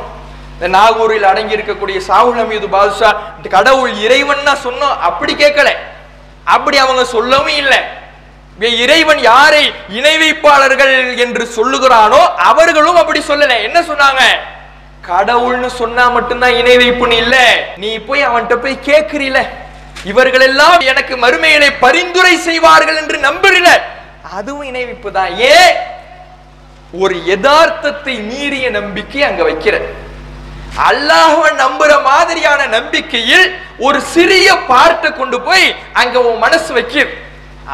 [0.52, 4.98] இந்த நாகூரில் அடங்கி இருக்கக்கூடிய சாகுல் அமீது பாதுஷா கடவுள் இறைவன்னா சொன்னோம்.
[5.00, 5.68] அப்படி கேட்கல.
[6.44, 7.97] அப்படி அவங்க சொல்லவும் இல்லை.
[8.82, 13.56] இறைவன் யாரை இணை வைப்பாளர்கள் என்று சொல்லுகிறானோ அவர்களும் அப்படி சொல்லல.
[13.62, 14.22] என்ன சொன்னாங்க?
[15.08, 17.36] கடவுள்னு சொன்னா மட்டும்தான் இணை வைப்புன்னு இல்ல.
[17.76, 19.38] நீ போய் அவன்கிட்ட போய் கேக்குறீல
[20.04, 23.68] இவர்கள் எல்லாம் எனக்கு மறுமையிலே பரிந்துரை செய்வார்கள் என்று நம்புறீல.
[24.22, 25.32] அதுவும் இணை வைப்பு தான்.
[25.54, 25.72] ஏன்
[26.92, 29.74] ஒரு யதார்த்தத்தை மீறிய நம்பிக்கை அங்க வைக்கிற
[30.88, 33.46] அல்லாஹ்வ நம்புற மாதிரியான நம்பிக்கையில்
[33.78, 37.06] ஒரு சிறிய பார்ட்டை கொண்டு போய் அங்க உன் மனசு வைக்க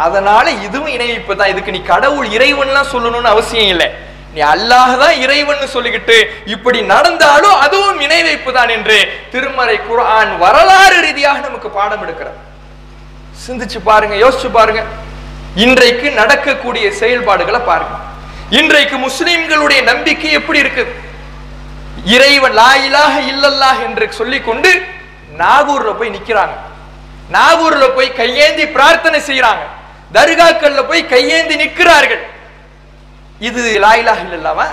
[0.05, 3.89] அதனால இதுவும் இணைவிப்பு தான் இதுக்கு நீ கடவுள் இறைவன்லாம் சொல்லணும்னு அவசியம் இல்லை.
[4.35, 6.17] நீ அல்லாஹ் தான் இறைவன் சொல்லிக்கிட்டு
[6.55, 8.97] இப்படி நடந்தாலும் அதுவும் இணை வைப்பு தான் என்று
[9.33, 12.31] திருமறை குரான் வரலாறு ரீதியாக நமக்கு பாடம் எடுக்கிற
[13.45, 14.83] சிந்திச்சு பாருங்க யோசிச்சு பாருங்க.
[15.65, 17.95] இன்றைக்கு நடக்கக்கூடிய செயல்பாடுகளை பாருங்க.
[18.59, 20.93] இன்றைக்கு முஸ்லிம்களுடைய நம்பிக்கை எப்படி இருக்குது
[22.17, 24.71] இறைவன் லா இலாஹ இல்லல்லாஹ் என்று சொல்லி கொண்டு
[25.43, 26.55] நாகூர்ல போய் நிக்கிறாங்க.
[27.37, 29.65] நாகூர்ல போய் கையேந்தி பிரார்த்தனை செய்யறாங்க
[30.15, 32.25] தர்காக்கள்ல போய் கையேந்தி நிற்கிறார்கள்
[33.39, 34.67] இது லா இலாஹ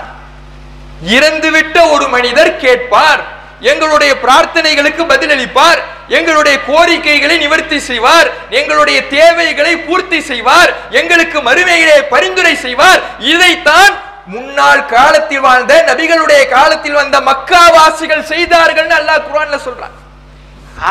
[1.15, 3.21] இறந்துவிட்ட ஒரு மனிதர் கேட்பார்.
[3.60, 5.80] எங்களுடைய பிரார்த்தனைகளுக்கு பதிலளிப்பார்.
[6.08, 8.30] எங்களுடைய கோரிக்கைகளை நிவர்த்தி செய்வார்.
[8.49, 10.71] எங்களுடைய தேவைகளை பூர்த்தி செய்வார்.
[10.89, 13.01] எங்களுக்கு மறுமையிலே பரிந்துரை செய்வார்.
[13.19, 13.93] இதைத்தான்
[14.25, 19.95] முன்னாள் காலத்தில் வாழ்ந்த நபிகளுடைய காலத்தில் வந்த மக்காவாசிகள் செய்தார்கள் அல்லாஹ் குரான்ல சொல்றான்.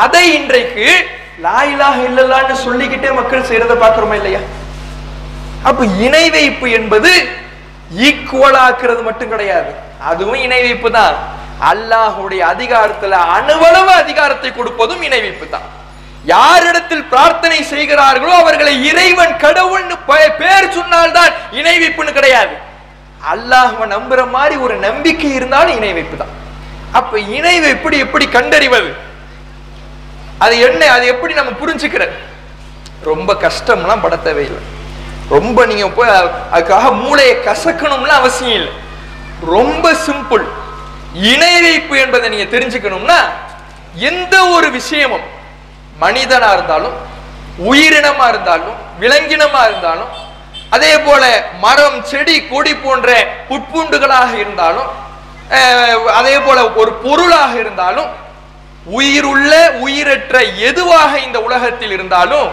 [0.03, 0.87] அதை இன்றைக்கு
[1.43, 4.41] லா இலாஹ இல்லல்லான்னு சொல்லிக்கிட்டே மக்கள் செய்யறத பார்க்கிறோமா இல்லையா?
[5.69, 7.11] அப்ப இணை வைப்பு என்பது
[8.07, 9.71] ஈக்குவல் ஆக்குறது மட்டும் கிடையாது.
[10.09, 11.15] அதுவும் இணை வைப்பு தான்.
[11.71, 15.67] அல்லாஹுடைய அதிகாரத்துல அணுவளவு அதிகாரத்தை கொடுப்பதும் இணை வைப்பு தான்.
[16.33, 19.95] யாரிடத்தில் பிரார்த்தனை செய்கிறார்களோ அவர்களை இறைவன் கடவுள்னு
[20.41, 22.55] பேர் சொன்னால்தான் இணை வைப்புன்னு கிடையாது.
[23.33, 26.35] அல்லாஹுவ நம்புற மாதிரி ஒரு நம்பிக்கை இருந்தாலும் இணை வைப்பு தான்.
[26.99, 28.91] அப்ப இணை வைப்பு எப்படி கண்டறிவது?
[30.43, 32.15] அது என்ன அது எப்படி நம்ம புரிஞ்சுக்கிறது?
[33.09, 34.61] ரொம்ப கஷ்டம்லாம் பட தேவையில்லை.
[35.35, 36.11] ரொம்ப நீங்க போய்
[36.55, 38.73] அதுக்காக மூளையை கசக்கணும்னு அவசியம் இல்லை.
[39.55, 40.45] ரொம்ப சிம்பிள்
[41.33, 43.19] இணை வைப்பு என்பதை நீங்க தெரிஞ்சுக்கணும்னா
[44.09, 45.25] எந்த ஒரு விஷயமும்
[46.03, 46.97] மனிதனா இருந்தாலும்
[47.69, 50.11] உயிரினமா இருந்தாலும் விலங்கினமா இருந்தாலும்
[50.75, 51.23] அதே போல
[51.63, 53.09] மரம் செடி கொடி போன்ற
[53.49, 54.89] புட்பூண்டுகளாக இருந்தாலும்
[56.19, 58.09] அதே போல ஒரு பொருளாக இருந்தாலும்
[58.85, 62.49] உயிருள்ள உயிரற்ற எதுவாக இந்த உலகத்தில் இருந்தாலும்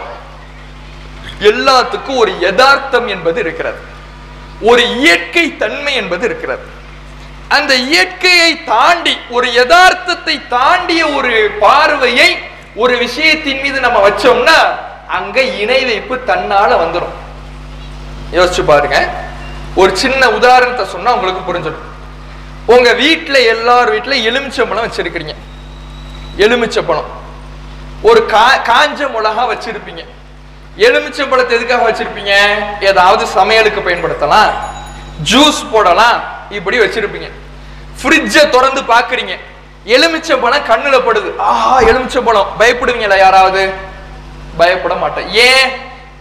[1.41, 3.79] எல்லாத்துக்கும் ஒரு யதார்த்தம் என்பது இருக்கிறது.
[4.61, 6.63] ஒரு இயற்கை தன்மை என்பது இருக்கிறது.
[7.49, 12.39] அந்த இயற்கையை தாண்டி ஒரு யதார்த்தத்தை தாண்டிய ஒரு பார்வையை
[12.75, 14.59] ஒரு விஷயத்தின் மீது நம்ம வச்சோம்னா
[15.07, 17.17] அங்க இணை வைப்பு தன்னால வந்துடும்
[18.33, 19.09] யோசிச்சு பாருங்க.
[19.75, 21.87] ஒரு சின்ன உதாரணத்தை சொன்னா உங்களுக்கு புரிஞ்சிடும்.
[22.67, 25.35] உங்க வீட்டுல எல்லார் வீட்டுல எலுமிச்சம்பழம் வச்சிருக்கிறீங்க.
[26.39, 27.09] எலுமிச்சை பழம்.
[28.03, 30.03] ஒரு கா காஞ்ச மிளகா வச்சிருப்பீங்க.
[30.77, 32.33] எலுமிச்சம்பழத்தை எதுக்காக வச்சிருப்பீங்க?
[32.81, 34.51] ஏதாவது சமையலுக்கு பயன்படுத்தலாம்.
[35.33, 36.23] ஜூஸ் போடலாம்.
[36.51, 37.31] இப்படி வச்சிருப்பீங்க.
[38.03, 39.37] ஃப்ரிட்ஜை திறந்து பாக்குறீங்க.
[39.87, 41.37] எலுமிச்சம்பழம் கண்ணுல படுது.
[41.39, 42.47] ஆஹா எலுமிச்சை பழம்.
[42.59, 43.73] பயப்படுவீங்களா யாராவது?
[44.57, 45.29] பயப்பட மாட்டேன்.
[45.29, 45.71] ஏன்?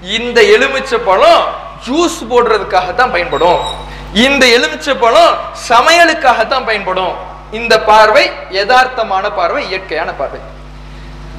[0.02, 1.44] இந்த எலுமிச்சை பழம்
[1.88, 3.60] ஜூஸ் போடுறதுக்காக தான் பயன்படும்.
[4.14, 5.38] இந்த எலுமிச்சை பழம்
[5.70, 7.36] சமையலுக்காக தான் பயன்படும்.
[7.52, 10.40] இந்த பார்வை யதார்த்தமான பார்வை இயற்கையான பார்வை.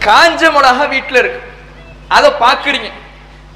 [0.05, 1.53] காஞ்ச மிளகா வீட்டில் இருக்கு.
[2.09, 2.92] அதை பார்க்குறீங்க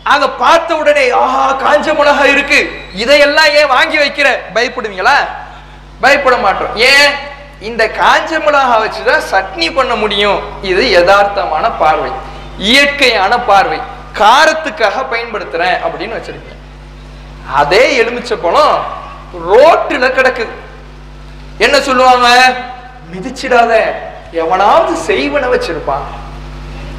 [0.03, 2.83] அதை பார்த்த உடனே ஆஹா காஞ்ச மிளகா இருக்கு.
[2.95, 4.39] இதையெல்லாம் ஏன் வாங்கி வைக்கிற?
[4.55, 5.15] பயப்படுவீங்களா?
[6.01, 6.77] பயப்பட மாட்டோம்.
[6.77, 7.13] ஏன்?
[7.61, 10.41] இந்த காஞ்ச மிளகா வச்சுதான் சட்னி பண்ண முடியும்.
[10.63, 12.11] இது யதார்த்தமான பார்வை.
[12.59, 13.81] இயற்கையான பார்வை.
[14.19, 16.57] காரத்துக்காக பயன்படுத்துறேன் அப்படின்னு வச்சிருக்கீங்க.
[17.53, 18.85] அதே எலுமிச்ச பழம்
[19.51, 20.51] ரோட்டுல கிடக்குது.
[21.59, 22.55] என்ன சொல்லுவாங்க?
[23.13, 23.81] மிதிச்சிடாத.
[24.31, 26.03] எவனாவது செய்வன வச்சிருப்பான்.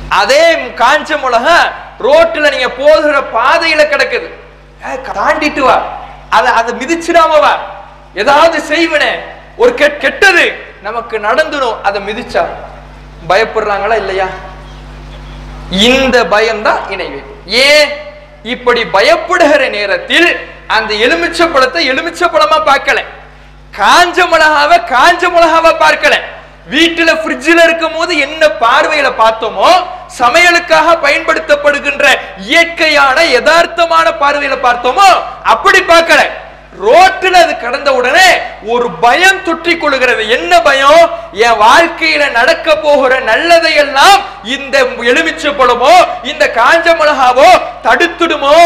[0.09, 1.55] அதே காஞ்ச மிளகா
[1.99, 4.33] ரோட்டுல நீங்க போகிற பாதையில கிடக்குது.
[5.13, 5.81] தாண்டிட்டு வா.
[6.29, 7.57] அத அதை மிதிச்சிடாம வா.
[8.15, 9.19] ஏதாவது செய்வனே.
[9.57, 12.45] ஒரு கெட்டது நமக்கு நடந்துடும் அதை மிதிச்சா.
[13.29, 14.25] பயப்படுறாங்களா இல்லையா?
[15.69, 17.37] இந்த பயம்தான் இணைவு.
[17.45, 17.89] ஏன்?
[18.43, 23.03] இப்படி பயப்படுகிற நேரத்தில் அந்த எலுமிச்சை பழத்தை எலுமிச்சை பழமா பார்க்கல.
[23.79, 26.15] காஞ்ச மிளகாவை காஞ்ச மிளகாவை பார்க்கல.
[26.73, 29.71] வீட்டுல ஃப்ரிட்ஜில் இருக்கும் போது என்ன பார்வையில பார்த்தோமோ
[30.19, 32.05] சமையலுக்காக பயன்படுத்தப்படுகின்ற
[32.51, 35.09] இயற்கையான யதார்த்தமான பார்வையில பார்த்தோமோ
[35.53, 36.21] அப்படி பார்க்கல.
[36.85, 38.29] ரோட்டில் அது கடந்த உடனே
[38.73, 40.23] ஒரு பயம் தொற்றி கொள்கிறது.
[40.37, 41.03] என்ன பயம்?
[41.45, 44.17] என் வாழ்க்கையில நடக்க போகிற நல்லதையெல்லாம்
[44.55, 44.77] இந்த
[45.11, 45.93] எலுமிச்சை பழமோ
[46.31, 47.49] இந்த காஞ்ச மிளகாவோ
[47.85, 48.57] தடுத்துடுமோ?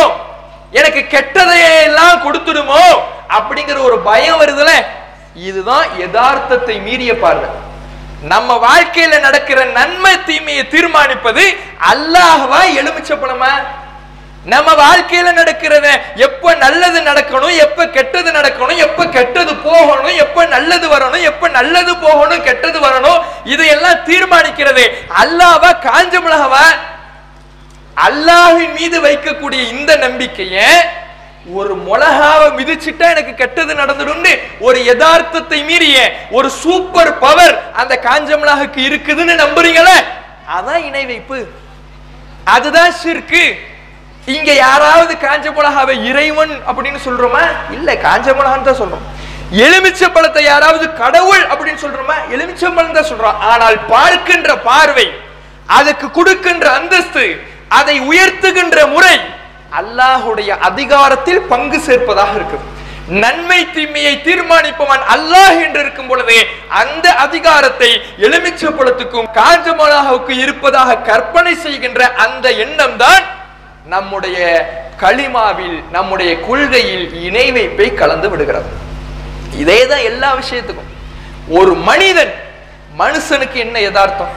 [0.80, 2.84] எனக்கு கெட்டதையெல்லாம் கொடுத்துடுமோ?
[3.30, 4.72] அப்படிங்கிற ஒரு பயம் வருதுல
[5.46, 7.50] இதுதான் யதார்த்தத்தை மீறிய பார்வை.
[8.32, 11.44] நம்ம வாழ்க்கையில நடக்கிற நன்மை தீமையை தீர்மானிப்பது
[11.92, 13.52] அல்லாஹவா எலுமிச்சப்பழமா
[14.46, 15.88] நம்ம வாழ்க்கையில நடக்கிறத
[16.26, 22.46] எப்ப நல்லது நடக்கணும் எப்ப கெட்டது நடக்கணும் எப்ப கெட்டது போகணும் எப்ப நல்லது வரணும் எப்ப நல்லது போகணும்
[22.48, 23.20] கெட்டது வரணும்
[23.54, 24.86] இதையெல்லாம் தீர்மானிக்கிறது
[25.22, 26.66] அல்லாவா காஞ்ச மிளகவா?
[27.98, 30.58] அல்லாஹின் மீது வைக்கக்கூடிய இந்த நம்பிக்கைய
[31.56, 35.98] ஒரு மிளகாவை மிதிச்சுட்டா எனக்கு கெட்டது நடந்துடும்னு ஒரு யதார்த்தத்தை மீறிய
[36.30, 39.98] ஒரு சூப்பர் பவர் அந்த காஞ்ச மிளகுக்கு இருக்குதுன்னு நம்புறீங்களே?
[40.58, 41.40] அதான் இணை வைப்பு.
[42.56, 43.44] அதுதான் சிற்கு.
[44.26, 47.44] இங்க யாராவது காஞ்ச மிளகாவை இறைவன் அப்படின்னு சொல்றோமா?
[47.70, 49.06] இல்ல காஞ்ச மிளகான்னு தான் சொல்றோம்.
[49.66, 52.16] எலுமிச்சை பழத்தை யாராவது கடவுள் அப்படின்னு சொல்றோமா?
[52.30, 53.38] எலுமிச்சை பழம் தான் சொல்றோம்.
[53.52, 55.08] ஆனால் பார்க்கின்ற பார்வை
[55.66, 57.26] அதுக்கு கொடுக்கின்ற அந்தஸ்து
[57.68, 59.16] அதை உயர்த்துகின்ற முறை
[59.80, 62.66] அல்லாஹுடைய அதிகாரத்தில் பங்கு சேர்ப்பதாக இருக்கும்
[63.08, 68.70] நன்மை தீமையை தீர்மானிப்பவன் அல்லாஹ் என்று இருக்கும் பொழுதே அந்த அதிகாரத்தை எலுமிச்சை
[69.40, 73.24] காஞ்சமலாவுக்கு இருப்பதாக கற்பனை செய்கின்ற அந்த எண்ணம் தான்
[73.86, 74.38] நம்முடைய
[75.04, 78.70] களிமாவில் நம்முடைய கொள்கையில் இணை வைப்பை கலந்து விடுகிறது.
[79.62, 80.92] இதே தான் எல்லா விஷயத்துக்கும்.
[81.48, 82.34] ஒரு மனிதன்
[83.02, 84.34] மனுஷனுக்கு என்ன யதார்த்தம்?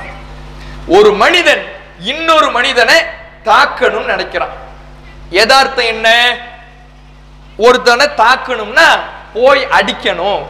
[0.89, 1.63] ஒரு மனிதன்
[1.99, 2.99] இன்னொரு மனிதனை
[3.45, 4.55] தாக்கணும்னு நினைக்கிறான்.
[5.31, 6.09] யதார்த்தம் என்ன?
[7.57, 8.89] ஒருத்தனை தாக்கணும்னா
[9.35, 10.43] போய் அடிக்கணும்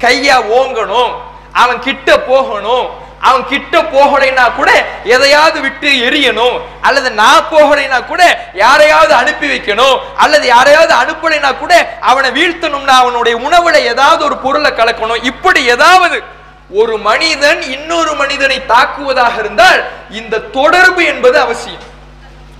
[0.00, 1.12] கையா ஓங்கணும்
[1.52, 3.06] அவன் கிட்ட போகணும்.
[3.20, 4.70] அவன் கிட்ட போகலைன்னா கூட
[5.04, 6.56] எதையாவது விட்டு எரியணும்.
[6.80, 8.22] அல்லது நான் போகலைன்னா கூட
[8.54, 9.96] யாரையாவது அனுப்பி வைக்கணும்.
[10.16, 15.24] அல்லது யாரையாவது அனுப்பலைன்னா கூட அவனை வீழ்த்தணும்னா அவனுடைய உணவுல ஏதாவது ஒரு பொருளை கலக்கணும்.
[15.24, 16.22] இப்படி ஏதாவது
[16.70, 21.96] ஒரு மனிதன் இன்னொரு மனிதனை தாக்குவதாக இருந்தால் இந்த தொடர்பு என்பது அவசியம்.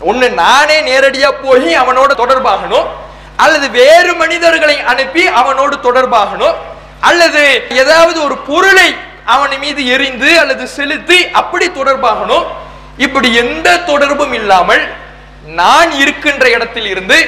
[0.01, 2.87] ஒன்று நானே நேரடியாக போய் அவனோட தொடர்பாகணும்
[3.37, 6.57] அல்லது வேறு மனிதர்களை அனுப்பி அவனோடு தொடர்பாகணும்
[7.01, 12.47] அல்லது ஏதாவது ஒரு பொருளை அவன் மீது எரிந்து அல்லது செலுத்தி அப்படி தொடர்பாகணும்.
[12.97, 14.89] இப்படி எந்த தொடர்பும் இல்லாமல்
[15.45, 17.19] நான் இருக்கின்ற இடத்தில் இருந்து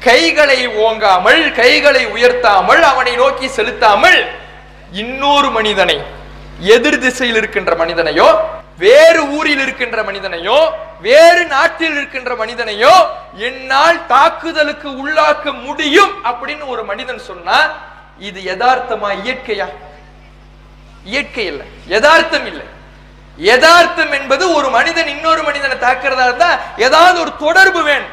[0.00, 4.18] கைகளை ஓங்காமல் கைகளை உயர்த்தாமல் அவனை நோக்கி செலுத்தாமல்
[4.92, 6.00] இன்னொரு மனிதனை
[6.58, 8.28] எதிர் திசையில் இருக்கின்ற மனிதனையோ
[8.78, 10.58] வேறு ஊரில் இருக்கின்ற மனிதனையோ
[11.00, 12.94] வேறு நாட்டில் இருக்கின்ற மனிதனையோ
[13.36, 17.58] என்னால் தாக்குதலுக்கு உள்ளாக்க முடியும் அப்படின்னு ஒரு மனிதன் சொன்னா
[18.18, 19.66] இது யதார்த்தமா இயற்கையா?
[21.04, 21.66] இயற்கை இல்லை.
[21.86, 22.66] யதார்த்தம் இல்லை.
[23.38, 28.12] யதார்த்தம் என்பது ஒரு மனிதன் இன்னொரு மனிதனை தாக்குறதா இருந்தா ஏதாவது ஒரு தொடர்பு வேணும்.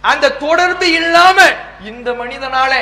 [0.00, 1.38] அந்த தொடர்பு இல்லாம
[1.84, 2.72] இந்த மனிதனால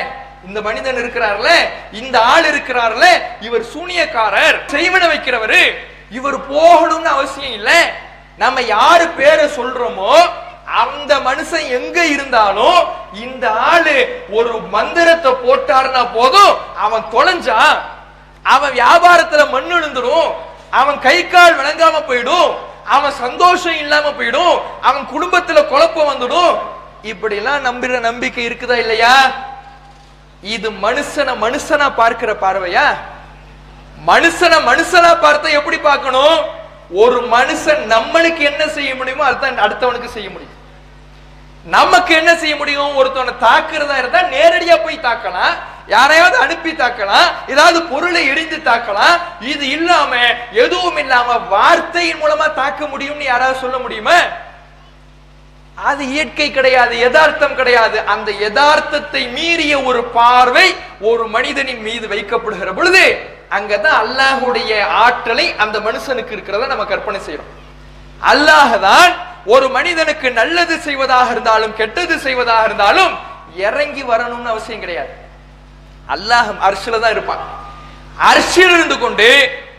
[0.46, 1.48] இந்த மனிதன் இருக்கிறார்ல
[1.92, 3.06] இந்த ஆள் இருக்கிறார்ல
[3.40, 5.62] இவர் சூனியக்காரர் செய்வன வைக்கிறவரு
[6.10, 7.70] இவர் போகணும்னு அவசியம் இல்ல.
[8.36, 10.12] நம்ம யாரு பேரை சொல்றோமோ
[10.64, 12.78] அந்த மனுஷன் எங்க இருந்தாலும்
[13.12, 16.52] இந்த ஆளு ஒரு மந்திரத்தை போட்டாருன்னா போதும்.
[16.76, 17.78] அவன் தொலைஞ்சான்
[18.42, 20.28] அவன் வியாபாரத்துல மண் எழுந்துரும்
[20.70, 22.50] அவன் கை கால் விளங்காம போயிடும்.
[22.84, 24.60] அவன் சந்தோஷம் இல்லாம போயிடும்.
[24.80, 26.58] அவன் குடும்பத்துல குழப்பம் வந்துடும்.
[27.02, 29.30] இப்படி எல்லாம் நம்புற நம்பிக்கை இருக்குதா இல்லையா?
[30.42, 32.86] இது மனுஷனை மனுஷனா பார்க்கிற பார்வையா?
[34.08, 36.38] மனுஷனை மனுஷனா பார்த்தா எப்படி பார்க்கணும்?
[37.02, 40.56] ஒரு மனுஷன் நம்மளுக்கு என்ன செய்ய முடியுமோ அதுதான் அடுத்தவனுக்கு செய்ய முடியும்.
[41.76, 42.92] நமக்கு என்ன செய்ய முடியும்?
[42.98, 45.54] ஒருத்தவனை தாக்குறதா இருந்தா நேரடியா போய் தாக்கலாம்.
[45.94, 47.28] யாரையாவது அனுப்பி தாக்கலாம்.
[47.52, 49.16] ஏதாவது பொருளை எரிந்து தாக்கலாம்.
[49.52, 50.12] இது இல்லாம
[50.64, 54.18] எதுவும் இல்லாம வார்த்தையின் மூலமா தாக்க முடியும்னு யாராவது சொல்ல முடியுமா?
[55.76, 57.98] அது இயற்கை கிடையாது யதார்த்தம் கிடையாது.
[58.14, 60.66] அந்த யதார்த்தத்தை மீறிய ஒரு பார்வை
[61.00, 63.04] ஒரு மனிதனின் மீது வைக்கப்படுகிற பொழுது
[63.56, 64.72] அங்கதான் அல்லாஹுடைய
[65.04, 67.50] ஆற்றலை அந்த மனுஷனுக்கு இருக்கிறத நம்ம கற்பனை செய்யறோம்.
[68.32, 69.12] அல்லாஹ் தான்
[69.54, 73.12] ஒரு மனிதனுக்கு நல்லது செய்வதாக இருந்தாலும் கெட்டது செய்வதாக இருந்தாலும்
[73.66, 75.12] இறங்கி வரணும்னு அவசியம் கிடையாது.
[76.14, 77.42] அல்லாஹ் அரிசில தான் இருப்பான்.
[78.30, 79.28] அரிசியில் இருந்து கொண்டு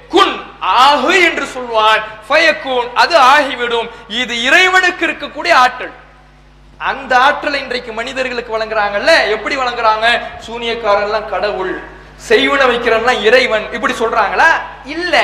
[0.10, 2.01] குன் ஆகு என்று சொல்வான்.
[2.27, 3.89] ஃபயக்கூன் அது ஆகிவிடும்.
[4.21, 5.93] இது இறைவனுக்கு இருக்கக்கூடிய ஆற்றல்.
[6.91, 9.12] அந்த ஆற்றலை இன்றைக்கு மனிதர்களுக்கு வழங்குறாங்கல்ல?
[9.36, 10.07] எப்படி வழங்குறாங்க?
[10.47, 11.75] சூனியக்காரன்லாம் கடவுள்.
[12.29, 13.65] செய்வன வைக்கிறவன்லாம் இறைவன்.
[13.75, 14.49] இப்படி சொல்றாங்களா?
[14.95, 15.15] இல்ல.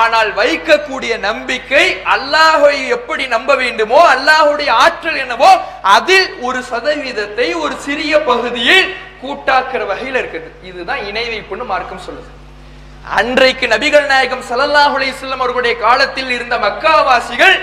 [0.00, 1.84] ஆனால் வைக்கக்கூடிய நம்பிக்கை
[2.14, 5.50] அல்லாஹை எப்படி நம்ப வேண்டுமோ அல்லாஹுடைய ஆற்றல் என்னவோ
[5.96, 8.88] அதில் ஒரு சதவீதத்தை ஒரு சிறிய பகுதியில்
[9.22, 10.48] கூட்டாக்குற வகையில் இருக்குது.
[10.70, 12.30] இதுதான் இணை வைப்புன்னு மார்க்கம் சொல்லுது.
[13.18, 17.56] அன்றைக்கு நபிகள் நாயகம் ஸல்லல்லாஹு செல்லம் அவர்களுடைய காலத்தில் இருந்த மக்காவாசிகள்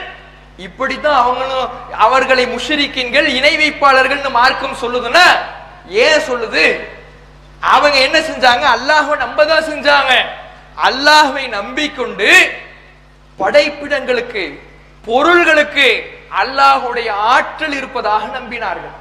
[0.67, 1.69] இப்படித்தான் அவங்களும்
[2.06, 5.28] அவர்களை முஷரிக்கின்கள் இணை வைப்பாளர்கள்னு மார்க்கம் சொல்லுதுன்னா
[6.06, 6.65] ஏன் சொல்லுது?
[7.71, 8.65] அவங்க என்ன செஞ்சாங்க?
[8.76, 10.13] அல்லாஹவை நம்ப தான் செஞ்சாங்க.
[10.88, 12.30] அல்லாஹுவை நம்பிக்கொண்டு
[13.39, 14.43] படைப்பிடங்களுக்கு
[15.08, 15.88] பொருள்களுக்கு
[16.41, 18.95] அல்லாஹுடைய ஆற்றல் இருப்பதாக நம்பினார்கள்.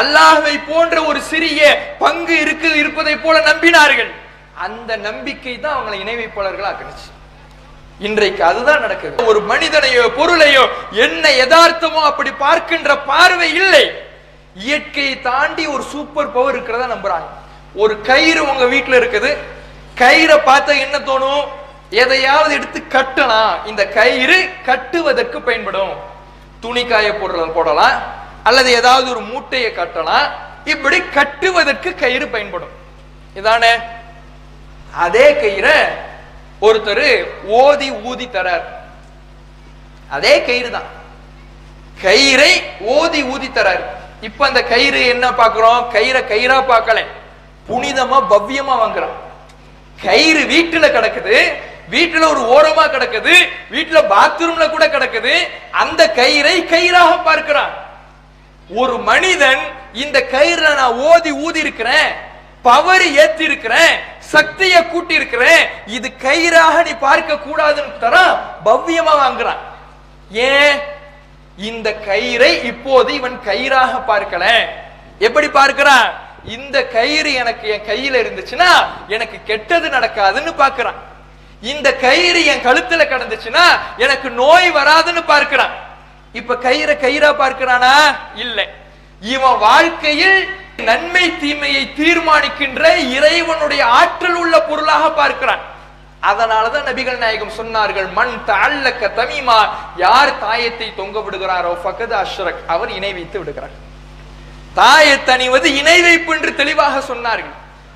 [0.00, 1.60] அல்லாஹுவை போன்ற ஒரு சிறிய
[2.04, 4.10] பங்கு இருக்கு இருப்பதை போல நம்பினார்கள்.
[4.66, 7.08] அந்த நம்பிக்கை தான் அவங்களை இணை வைப்பாளர்கள் ஆக்கிடுச்சு
[8.06, 9.26] இன்றைக்கு அதுதான் நடக்குது.
[9.30, 10.64] ஒரு மனிதனையோ பொருளையோ
[11.04, 13.84] என்ன யதார்த்தமோ அப்படி பார்க்கின்ற பார்வை இல்லை.
[14.66, 17.28] இயற்கையை தாண்டி ஒரு சூப்பர் பவர் இருக்கிறதா நம்புறாங்க.
[17.74, 19.36] ஒரு கயிறு உங்க வீட்டுல இருக்குது.
[19.96, 21.48] கயிறை பார்த்தா என்ன தோணும்?
[21.90, 25.90] எதையாவது எடுத்து கட்டலாம் இந்த கயிறு கட்டுவதற்கு பயன்படும்.
[26.60, 28.02] துணி காய போடுற போடலாம்.
[28.44, 30.30] அல்லது ஏதாவது ஒரு மூட்டையை கட்டலாம்
[30.64, 32.68] இப்படி கட்டுவதற்கு கயிறு பயன்படும்.
[33.36, 33.82] இதானே?
[34.94, 35.88] அதே கயிறை
[36.60, 38.64] ஒருத்தர் ஓதி ஊதி தரார்.
[40.10, 40.88] அதே கயிறு தான்
[42.02, 43.82] கயிறை ஓதி ஊதி தரார்.
[44.20, 47.06] இப்ப அந்த கயிறு என்ன பாக்குறோம் கயிறை கயிறா பார்க்கல.
[47.68, 49.16] புனிதமா பவ்யமா வாங்குறான்.
[50.02, 51.52] கயிறு வீட்டுல கிடக்குது
[51.90, 53.34] வீட்டுல ஒரு ஓரமா கிடக்குது
[53.70, 55.34] வீட்டுல பாத்ரூம்ல கூட கிடக்குது
[55.70, 57.72] அந்த கயிறை கயிறாக பார்க்கிறான்.
[58.74, 59.60] ஒரு மனிதன்
[59.92, 62.14] இந்த கயிறுல நான் ஓதி ஊதி இருக்கிறேன்
[62.62, 69.62] பவர் ஏத்தி இருக்கிறேன் சக்தியை கூட்டி இருக்கிறேன் இது கயிறாக நீ பார்க்க கூடாதுன்னு தரான் பவ்யமா வாங்குறான்.
[70.30, 70.78] ஏன்?
[71.56, 74.44] இந்த கயிறை இப்போது இவன் கயிறாக பார்க்கல.
[75.18, 76.12] எப்படி பார்க்கிறான்?
[76.44, 80.94] இந்த கயிறு எனக்கு என் கையில இருந்துச்சுன்னா எனக்கு கெட்டது நடக்காதுன்னு பார்க்கிறான்.
[81.60, 83.64] இந்த கயிறு என் கழுத்துல கிடந்துச்சுன்னா
[83.96, 85.70] எனக்கு நோய் வராதுன்னு பார்க்கிறான்.
[86.32, 88.16] இப்ப கயிறை கயிறா பார்க்கிறானா?
[88.34, 88.68] இல்லை.
[89.20, 95.60] இவன் வாழ்க்கையில் நன்மை தீமையை தீர்மானிக்கின்ற இறைவனுடைய ஆற்றல் உள்ள பொருளாக பார்க்கிறான்.
[96.22, 99.68] அதனாலதான் நபிகள் நாயகம் சொன்னார்கள் மண் தல்லக்க தமிமா.
[99.96, 103.81] யார் தாயத்தை தொங்க விடுகிறாரோ ஃபகது அஷ்ரக் அவர் இணை வைத்து விடுகிறார்.
[104.80, 107.54] தாயை அணிவது இணை வைப்பு என்று தெளிவாக சொன்னார்கள்.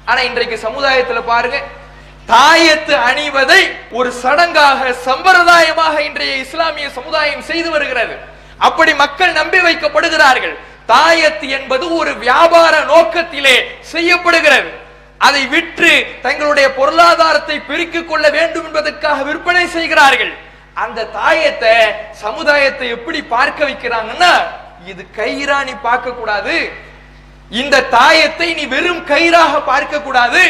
[0.08, 1.58] ஆனா இன்றைக்கு சமுதாயத்துல பாருங்க
[2.32, 3.60] தாயத்து அணிவதை
[3.98, 8.14] ஒரு சடங்காக சம்பிரதாயமாக இன்றைய இஸ்லாமிய சமுதாயம் செய்து வருகிறது.
[8.68, 10.56] அப்படி மக்கள் நம்பி வைக்கப்படுகிறார்கள்.
[10.94, 13.56] தாயத்து என்பது ஒரு வியாபார நோக்கத்திலே
[13.92, 14.70] செய்யப்படுகிறது.
[15.26, 15.92] அதை விற்று
[16.26, 20.32] தங்களுடைய பொருளாதாரத்தை பெருக்கிக் கொள்ள வேண்டும் என்பதற்காக விற்பனை செய்கிறார்கள்.
[20.84, 21.74] அந்த தாயத்தை
[22.24, 24.32] சமுதாயத்தை எப்படி பார்க்க வைக்கிறாங்கன்னா
[24.90, 26.56] இது கயிறா நீ பார்க்க கூடாது
[27.60, 30.42] இந்த தாயத்தை நீ வெறும் கயிறாக பார்க்க கூடாது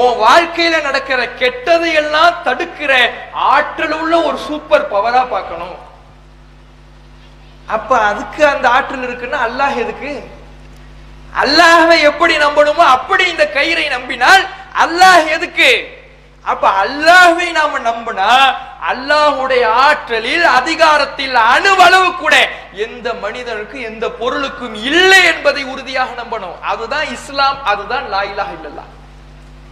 [0.00, 2.92] உன் வாழ்க்கையில நடக்கிற கெட்டதை எல்லாம் தடுக்கிற
[3.54, 5.74] ஆற்றல் உள்ள ஒரு சூப்பர் பவரா பார்க்கணும்.
[7.68, 10.12] அப்ப அதுக்கு அந்த ஆற்றல் இருக்குன்னா அல்லாஹ் எதுக்கு?
[11.42, 14.42] அல்லாஹை எப்படி நம்பணுமோ அப்படி இந்த கயிறை நம்பினால்
[14.84, 15.70] அல்லாஹ் எதுக்கு?
[16.44, 18.54] அப்ப அல்லாஹ்வை நாம நம்பினா
[18.90, 26.60] அல்லாஹுடைய ஆற்றலில் அதிகாரத்தில் அணுவளவு கூட எந்த மனிதனுக்கு எந்த பொருளுக்கும் இல்லை என்பதை உறுதியாக நம்பணும்.
[26.60, 28.90] அதுதான் இஸ்லாம் அதுதான் லாயிலாக இல்லல்லா இல்லல்லாஹ்.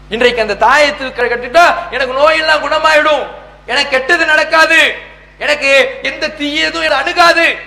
[0.08, 3.24] இன்றைக்கு அந்த தாயத்துக்கு கட்டிட்டா எனக்கு நோயெல்லாம் குணமாயிடும்.
[3.66, 4.94] எனக்கு கெட்டது நடக்காது.
[5.38, 7.58] எனக்கு எந்த தீயதும் அணுகாது.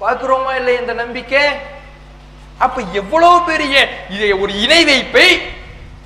[0.00, 1.44] பார்க்கிறோமா இல்லை இந்த நம்பிக்கை?
[2.58, 5.52] அப்ப எவ்வளவு பெரிய இதை ஒரு இணை வைப்பை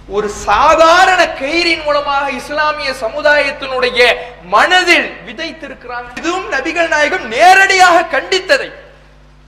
[0.09, 4.17] ஒரு சாதாரண கயிறின் மூலமாக இஸ்லாமிய சமுதாயத்தினுடைய
[4.55, 6.09] மனதில் விதைத்திருக்கிறாங்க.
[6.15, 8.73] இதுவும் நபிகள் நாயகம் நேரடியாக கண்டித்ததை.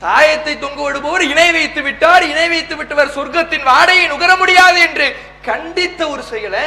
[0.01, 6.09] தாயத்தை தொங்க விடுபவர் இணை வைத்து விட்டார் இணை வைத்து விட்டவர் சொர்க்கத்தின் வாடையை நுகர முடியாது என்று கண்டித்த
[6.09, 6.65] ஒரு செயலை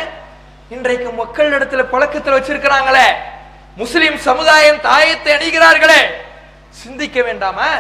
[0.70, 3.08] இன்றைக்கு மக்களிடத்துல பழக்கத்தில் வச்சிருக்கிறாங்களே.
[3.76, 6.02] முஸ்லிம் சமுதாயம் தாயத்தை அணிகிறார்களே.
[6.70, 7.72] சிந்திக்க வேண்டாமா?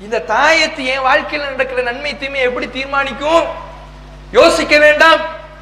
[0.00, 3.74] இந்த தாயத்து என் வாழ்க்கையில் நடக்கிற நன்மை தீமை எப்படி தீர்மானிக்கும்?
[4.32, 5.20] யோசிக்க வேண்டாம்.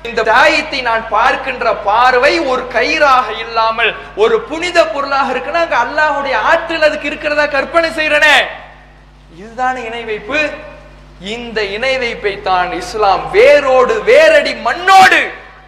[0.08, 3.90] இந்த தாயத்தை நான் பார்க்கின்ற பார்வை ஒரு கயிறாக இல்லாமல்
[4.22, 8.36] ஒரு புனித பொருளாக இருக்குன்னா அங்க அல்லாஹுடைய ஆற்றல் அதுக்கு இருக்கிறதா கற்பனை செய்யறனே
[9.40, 10.40] இதுதான இணை வைப்பு?
[11.34, 15.20] இந்த இணை வைப்பை தான் இஸ்லாம் வேரோடு வேரடி மண்ணோடு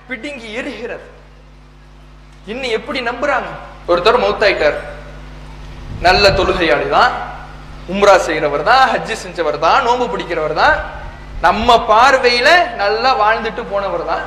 [0.09, 1.07] பிடுங்கி எரிகிறது
[2.53, 3.49] இன்னும் எப்படி நம்புறாங்க?
[3.89, 4.79] ஒருத்தர் மௌத்தாயிட்டார்.
[6.07, 7.13] நல்ல தொழுகையாளி தான்
[7.93, 10.77] உம்ரா செய்யறவர் தான் ஹஜ்ஜி செஞ்சவர் தான் நோம்பு பிடிக்கிறவர் தான்
[11.41, 14.25] நம்ம பார்வையில நல்லா வாழ்ந்துட்டு போனவர் தான்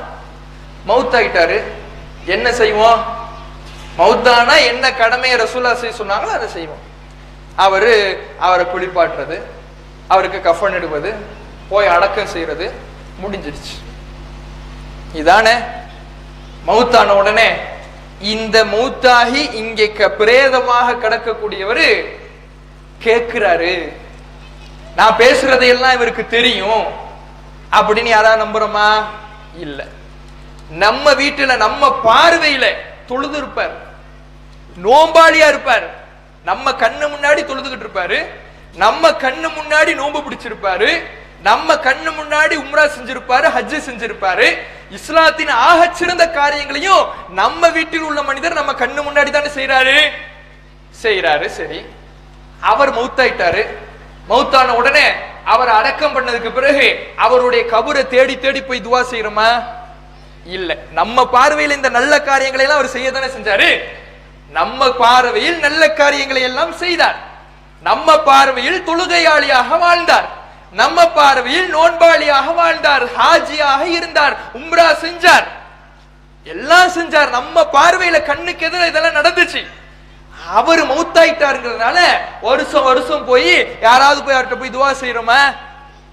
[0.88, 1.62] மவுத்தாயிட்டாரு.
[2.24, 3.04] என்ன செய்வோம்?
[3.98, 6.88] மவுத்தானா என்ன கடமையை ரசூலா செய்ய சொன்னாங்களோ அதை செய்வோம்.
[7.56, 9.42] அவரு அவரை குளிப்பாட்டுறது
[10.06, 11.14] அவருக்கு கஃபன் இடுவது
[11.68, 12.72] போய் அடக்கம் செய்யறது
[13.22, 13.74] முடிஞ்சிருச்சு.
[15.14, 15.54] இதானே?
[16.66, 17.54] மௌத்தான உடனே
[18.20, 22.04] இந்த மௌத்தாகி இங்கே க- பிரேதமாக கிடக்கக்கூடியவர்
[23.04, 23.92] கேட்கிறாரு.
[24.96, 26.84] நான் பேசுறதையெல்லாம் இவருக்கு தெரியும்
[27.72, 29.02] அப்படின்னு யாராவது நம்புறோமா?
[29.58, 29.84] இல்ல.
[30.70, 32.74] நம்ம வீட்டுல நம்ம பார்வையில
[33.06, 33.76] தொழுது இருப்பார்.
[34.84, 36.04] நோம்பாளியா இருப்பார்.
[36.44, 38.26] நம்ம கண்ணு முன்னாடி தொழுதுகிட்டு இருப்பாரு.
[38.74, 41.02] நம்ம கண்ணு முன்னாடி நோன்பு பிடிச்சிருப்பாரு.
[41.42, 44.58] நம்ம கண்ணு முன்னாடி உம்ரா செஞ்சிருப்பாரு ஹஜ்ஜு செஞ்சிருப்பாரு.
[44.90, 50.10] இஸ்லாத்தின் ஆக சிறந்த காரியங்களையும் நம்ம வீட்டில் உள்ள மனிதர் நம்ம கண்ணு முன்னாடி தானே செய்யறாரு
[51.02, 51.86] செய்யறாரு சரி.
[52.60, 53.66] அவர் மௌத்தாயிட்டாரு
[54.28, 55.12] மௌத்தான உடனே
[55.44, 59.64] அவர் அடக்கம் பண்ணதுக்கு பிறகு அவருடைய கபரை தேடி தேடி போய் துவா செய்யறோமா
[60.44, 60.76] இல்ல.
[60.92, 63.80] நம்ம பார்வையில் இந்த நல்ல காரியங்களை எல்லாம் அவர் செய்ய தானே செஞ்சாரு?
[64.50, 67.18] நம்ம பார்வையில் நல்ல காரியங்களை எல்லாம் செய்தார்.
[67.82, 70.28] நம்ம பார்வையில் தொழுகையாளியாக வாழ்ந்தார்.
[70.72, 73.04] நம்ம பார்வையில் நோன்பாளியாக வாழ்ந்தார்.
[73.06, 74.36] ஹாஜியாக இருந்தார்.
[74.54, 75.46] உம்ரா செஞ்சார்.
[76.44, 77.30] எல்லாம் செஞ்சார்.
[77.30, 79.66] நம்ம பார்வையில கண்ணுக்கு எதிர இதெல்லாம் நடந்துச்சு.
[80.48, 81.98] அவர் மௌத்தாயிட்டாருங்கிறதுனால
[82.42, 85.40] வருஷம் வருஷம் போய் யாராவது போய் அவர்கிட்ட போய் துவா செய்யறோமா?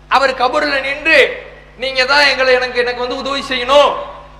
[0.09, 1.47] அவர் கபூர்ல நின்று
[1.77, 3.91] நீங்க தான் எங்களை எனக்கு எனக்கு வந்து உதவி செய்யணும்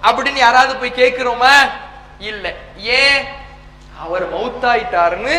[0.04, 1.56] அப்படின்னு யாராவது போய் கேட்கிறோமா?
[2.20, 2.54] இல்ல.
[2.78, 3.28] ஏன்?
[4.00, 5.36] அவர் மௌத்தாயிட்டாருன்னு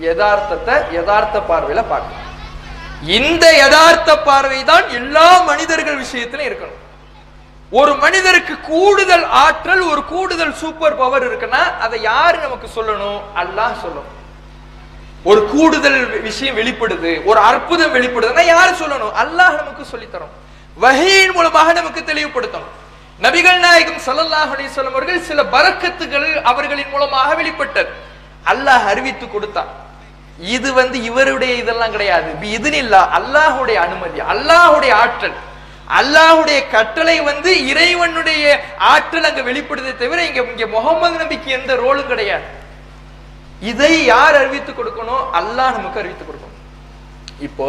[0.00, 2.28] யதார்த்தத்தை யதார்த்த பார்வையில பார்க்கணும்.
[3.02, 6.81] இந்த யதார்த்த பார்வை தான் எல்லா மனிதர்கள் விஷயத்திலும் இருக்கணும்.
[7.80, 13.20] ஒரு மனிதருக்கு கூடுதல் ஆற்றல் ஒரு கூடுதல் சூப்பர் பவர் இருக்குன்னா அதை யாரு நமக்கு சொல்லணும்?
[13.42, 14.08] அல்லாஹ் சொல்லணும்.
[15.30, 19.12] ஒரு கூடுதல் விஷயம் வெளிப்படுது ஒரு அற்புதம் வெளிப்படுதுன்னா யாரு சொல்லணும்?
[19.22, 20.32] அல்லாஹ் நமக்கு சொல்லித்தரும்.
[20.84, 22.72] வகையின் மூலமாக நமக்கு தெளிவுபடுத்தணும்.
[23.24, 27.90] நபிகள் நாயகம் சல்லாஹ் அலிஸ்வலம் அவர்கள் சில பரக்கத்துகள் அவர்களின் மூலமாக வெளிப்பட்டது.
[28.52, 29.70] அல்லாஹ் அறிவித்து கொடுத்தான்.
[30.56, 32.30] இது வந்து இவருடைய இதெல்லாம் கிடையாது.
[32.56, 35.38] இதுனில்லா அல்லாஹுடைய அனுமதி அல்லாஹுடைய ஆற்றல்.
[35.98, 38.44] அல்லாஹுடைய கட்டளை வந்து இறைவனுடைய
[38.92, 42.46] ஆற்றல் அங்க வெளிப்படுதே தவிர இங்க இங்க முகமது நபிக்கு எந்த ரோலும் கிடையாது.
[43.70, 45.22] இதை யார் அறிவித்து கொடுக்கணும்?
[45.38, 46.58] அல்லாஹ் நமக்கு அறிவித்து கொடுக்கணும்.
[47.48, 47.68] இப்போ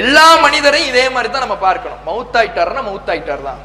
[0.00, 2.02] எல்லா மனிதரையும் இதே மாதிரி தான் நம்ம பார்க்கணும்.
[2.08, 3.60] மவுத்தாயிட்டாருன்னா மவுத்தாயிட்டார் தான்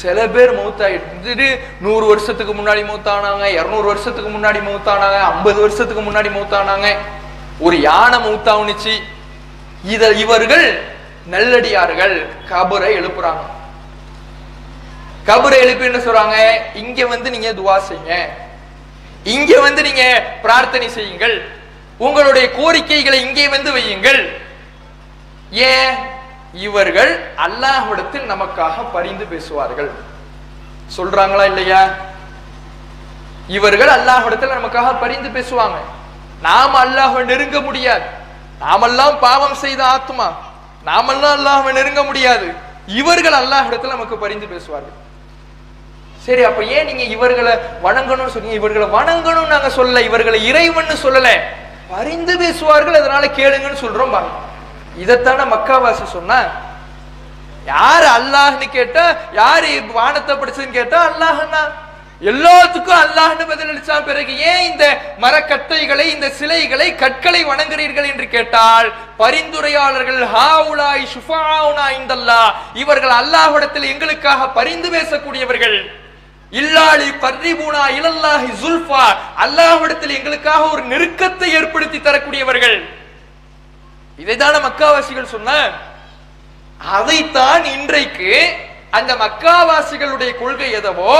[0.00, 1.46] சில பேர் மௌத்தாயிட்டு
[1.84, 6.88] நூறு வருஷத்துக்கு முன்னாடி மௌத்தானாங்க இருநூறு வருஷத்துக்கு முன்னாடி மௌத்தானாங்க ஐம்பது வருஷத்துக்கு முன்னாடி மௌத்தானாங்க
[7.66, 8.94] ஒரு யானை மௌத்தாவுனுச்சு
[9.94, 10.66] இத இவர்கள்
[11.26, 13.42] நல்லடியார்கள் கபரை எழுப்புறாங்க.
[15.26, 16.60] கபரை எழுப்பி என்ன சொல்றாங்க?
[16.74, 18.28] இங்க வந்து நீங்க துவா செய்யுங்க.
[19.24, 21.50] இங்க வந்து நீங்க பிரார்த்தனை செய்யுங்கள்.
[21.98, 24.36] உங்களுடைய கோரிக்கைகளை இங்கே வந்து வையுங்கள்.
[25.50, 25.94] ஏன்?
[26.52, 29.90] இவர்கள் அல்லாஹ்விடத்தில் நமக்காக பரிந்து பேசுவார்கள்.
[30.96, 31.88] சொல்றாங்களா இல்லையா?
[33.48, 35.74] இவர்கள் அல்லாஹ்விடத்தில் நமக்காக பரிந்து பேசுவாங்க.
[36.42, 38.04] நாம் அல்லாஹ் நெருங்க முடியாது.
[38.58, 40.50] நாமெல்லாம் பாவம் செய்த ஆத்மா.
[40.84, 42.46] நாமெல்லாம் அல்லாஹ் நெருங்க முடியாது.
[42.86, 44.96] இவர்கள் அல்லாஹ் இடத்துல நமக்கு பரிந்து பேசுவார்கள்.
[46.26, 47.52] சரி அப்ப ஏன் நீங்க இவர்களை
[47.82, 48.58] வணங்கணும்னு சொன்னீங்க?
[48.60, 51.28] இவர்களை வணங்கணும்னு நாங்க சொல்ல இவர்களை இறைவன்னு சொல்லல.
[51.88, 52.94] பரிந்து பேசுவார்கள்.
[52.94, 54.38] அதனால கேளுங்கன்னு சொல்றோம் பாருங்க.
[55.02, 56.32] இதைத்தானே மக்காவாசி சொன்ன?
[57.64, 61.62] யார் அல்லாஹ்னு கேட்டா யாரு வானத்தை படிச்சதுன்னு கேட்டா அல்லாஹ்னா?
[62.30, 64.84] எல்லாத்துக்கும் அல்லாஹ்னு பதிலளிச்சா பிறகு ஏன் இந்த
[65.24, 68.88] மரக்கட்டைகளை இந்த சிலைகளை கற்களை வணங்குறீர்கள் என்று கேட்டால்
[69.22, 72.42] பரிந்துரையாளர்கள் ஹாவுலாய் ஷுஃபாவுனா இந்தல்லா
[72.82, 75.76] இவர்கள் அல்லாஹ்விடத்தில் எங்களுக்காக பரிந்து பேசக்கூடியவர்கள்.
[76.52, 79.04] இல்லாளி பர்ரிபூனா இலல்லாஹி சுல்ஃபா
[79.44, 82.78] அல்லாஹ்விடத்தில் எங்களுக்காக ஒரு நெருக்கத்தை ஏற்படுத்தி தரக்கூடியவர்கள்.
[84.18, 85.50] இதைதான மக்காவாசிகள் சொன்ன
[86.98, 88.30] அதைத்தான் இன்றைக்கு
[88.92, 91.14] அந்த மக்காவாசிகளுடைய கொள்கை எதவோ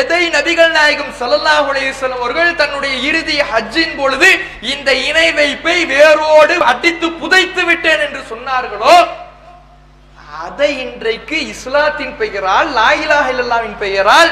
[0.00, 4.30] எதை நபிகள் நாயகம் ஸல்லல்லாஹு அலைஹி அவர்கள் தன்னுடைய இறுதி ஹஜ்ஜின் பொழுது
[4.72, 8.96] இந்த இணை வைப்பை வேரோடு அடித்து புதைத்து விட்டேன் என்று சொன்னார்களோ
[10.44, 14.30] அதை இன்றைக்கு இஸ்லாத்தின் பெயரால் லாயிலாக இல்லல்லாவின் பெயரால்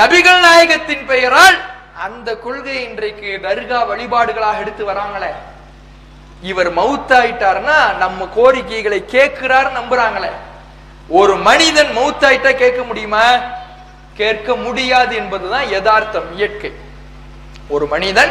[0.00, 1.58] நபிகள் நாயகத்தின் பெயரால்
[2.06, 5.30] அந்த கொள்கை இன்றைக்கு தர்கா வழிபாடுகளாக எடுத்து வராங்களே.
[6.50, 10.32] இவர் மவுத்தாயிட்டாருன்னா நம்ம கோரிக்கைகளை கேட்கிறார் நம்புறாங்களே.
[11.08, 13.22] ஒரு மனிதன் மௌத்தாயிட்டா கேட்க முடியுமா?
[14.14, 16.72] கேட்க முடியாது என்பதுதான் யதார்த்தம் இயற்கை.
[17.68, 18.30] ஒரு மனிதன்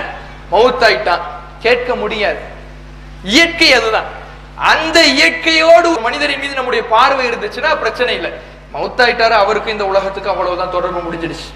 [0.52, 1.22] மௌத்தாயிட்டான்
[1.60, 2.40] கேட்க முடியாது.
[3.24, 4.04] இயற்கை அதுதான்.
[4.56, 8.32] அந்த இயற்கையோடு ஒரு மனிதரின் மீது நம்முடைய பார்வை இருந்துச்சுன்னா பிரச்சனை இல்லை.
[8.74, 11.54] மௌத்தாயிட்டாரு அவருக்கும் இந்த உலகத்துக்கு அவ்வளவுதான் தொடர்பு முடிஞ்சிடுச்சு.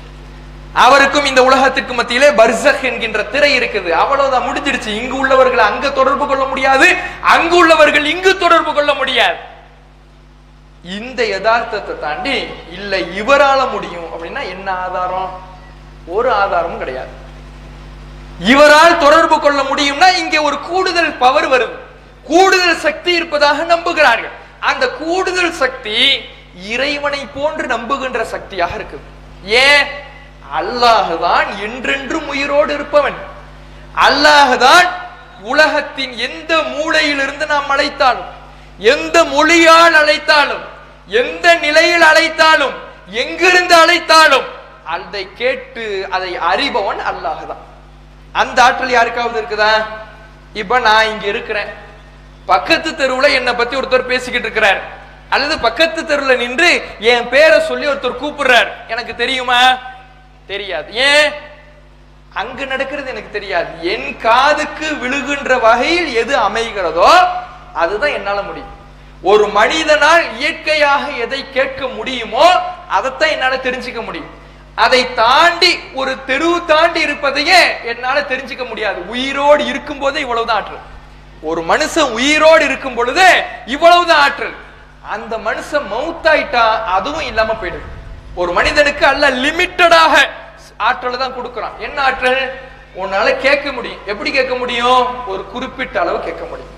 [0.74, 3.90] அவருக்கும் இந்த உலகத்துக்கு மத்தியிலே பர்சக் என்கின்ற திரை இருக்குது.
[3.90, 4.88] அவ்வளவுதான் முடிஞ்சிடுச்சு.
[4.88, 6.96] இங்கு உள்ளவர்கள் அங்க தொடர்பு கொள்ள முடியாது.
[7.22, 9.56] அங்கு உள்ளவர்கள் இங்கு தொடர்பு கொள்ள முடியாது.
[10.96, 12.36] இந்த யதார்த்தத்தை தாண்டி
[12.78, 15.32] இல்ல இவரால முடியும் அப்படின்னா என்ன ஆதாரம்?
[16.16, 17.14] ஒரு ஆதாரமும் கிடையாது.
[18.52, 21.76] இவரால் தொடர்பு கொள்ள முடியும்னா இங்கே ஒரு கூடுதல் பவர் வருது
[22.30, 24.34] கூடுதல் சக்தி இருப்பதாக நம்புகிறார்கள்.
[24.70, 25.96] அந்த கூடுதல் சக்தி
[26.74, 28.98] இறைவனை போன்று நம்புகின்ற சக்தியாக இருக்கு.
[29.66, 29.86] ஏன்
[30.60, 33.20] அல்லாஹுதான் என்றென்றும் உயிரோடு இருப்பவன்.
[34.08, 34.88] அல்லாஹுதான்
[35.52, 38.32] உலகத்தின் எந்த மூலையிலிருந்து நாம் அழைத்தாலும்
[38.94, 40.66] எந்த மொழியால் அழைத்தாலும்
[41.08, 42.74] எந்த நிலையில் அழைத்தாலும்
[43.08, 44.46] எங்கிருந்து அழைத்தாலும்
[44.84, 47.64] அதை கேட்டு அதை அறிபவன் அல்லாஹுதான்.
[48.32, 49.86] அந்த ஆற்றல் யாருக்காவது இருக்குதா?
[50.54, 51.68] இப்ப நான் இங்க இருக்கிறேன்.
[52.46, 54.82] பக்கத்து தெருவுல என்னை பத்தி ஒருத்தர் பேசிக்கிட்டு இருக்கிறார்.
[55.30, 58.68] அல்லது பக்கத்து தெருவுல நின்று என் பேரை சொல்லி ஒருத்தர் கூப்பிடுறார்.
[58.88, 59.78] எனக்கு தெரியுமா?
[60.48, 60.94] தெரியாது.
[60.94, 61.32] ஏன்?
[62.34, 63.92] அங்கு நடக்கிறது எனக்கு தெரியாது.
[63.92, 67.28] என் காதுக்கு விழுகின்ற வகையில் எது அமைகிறதோ
[67.74, 68.77] அதுதான் என்னால முடியும்.
[69.22, 72.52] ஒரு மனிதனால் இயற்கையாக எதை கேட்க முடியுமோ
[72.90, 74.30] அதைத்தான் என்னால தெரிஞ்சுக்க முடியும்.
[74.76, 79.10] அதை தாண்டி ஒரு தெருவு தாண்டி இருப்பதையே என்னால தெரிஞ்சுக்க முடியாது.
[79.10, 80.80] உயிரோடு இருக்கும் போதே இவ்வளவுதான் ஆற்றல்.
[81.42, 84.56] ஒரு மனுஷன் உயிரோடு இருக்கும் பொழுது இவ்வளவுதான் ஆற்றல்.
[85.02, 87.88] அந்த மனுஷன் மவுத்தாயிட்டா அதுவும் இல்லாம போயிடும்.
[88.36, 90.28] ஒரு மனிதனுக்கு அல்ல லிமிட்டடாக
[90.78, 91.78] ஆற்றலை தான் கொடுக்குறான்.
[91.78, 92.60] என்ன ஆற்றல்?
[92.98, 94.00] உன்னால கேட்க முடியும்.
[94.06, 95.28] எப்படி கேட்க முடியும்?
[95.28, 96.77] ஒரு குறிப்பிட்ட அளவு கேட்க முடியும்.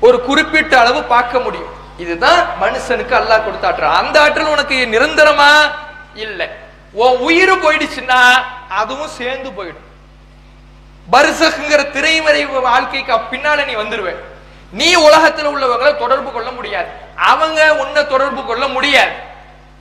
[0.00, 1.72] ஒரு குறிப்பிட்ட அளவு பார்க்க முடியும்.
[1.98, 3.94] இதுதான் மனுஷனுக்கு அல்லாஹ் கொடுத்த ஆற்றல்.
[3.94, 5.50] அந்த ஆற்றல் உனக்கு நிரந்தரமா?
[6.14, 6.48] இல்லை.
[6.92, 8.32] உன் உயிர் போயிடுச்சுன்னா
[8.68, 9.82] அதுவும் சேர்ந்து போயிடும்.
[11.12, 14.16] பரிசகுங்கிற திரைமறை வாழ்க்கைக்கு பின்னால நீ வந்துருவேன்
[14.70, 16.88] நீ உலகத்துல உள்ளவங்களை தொடர்பு கொள்ள முடியாது.
[17.16, 19.12] அவங்க உன்னை தொடர்பு கொள்ள முடியாது.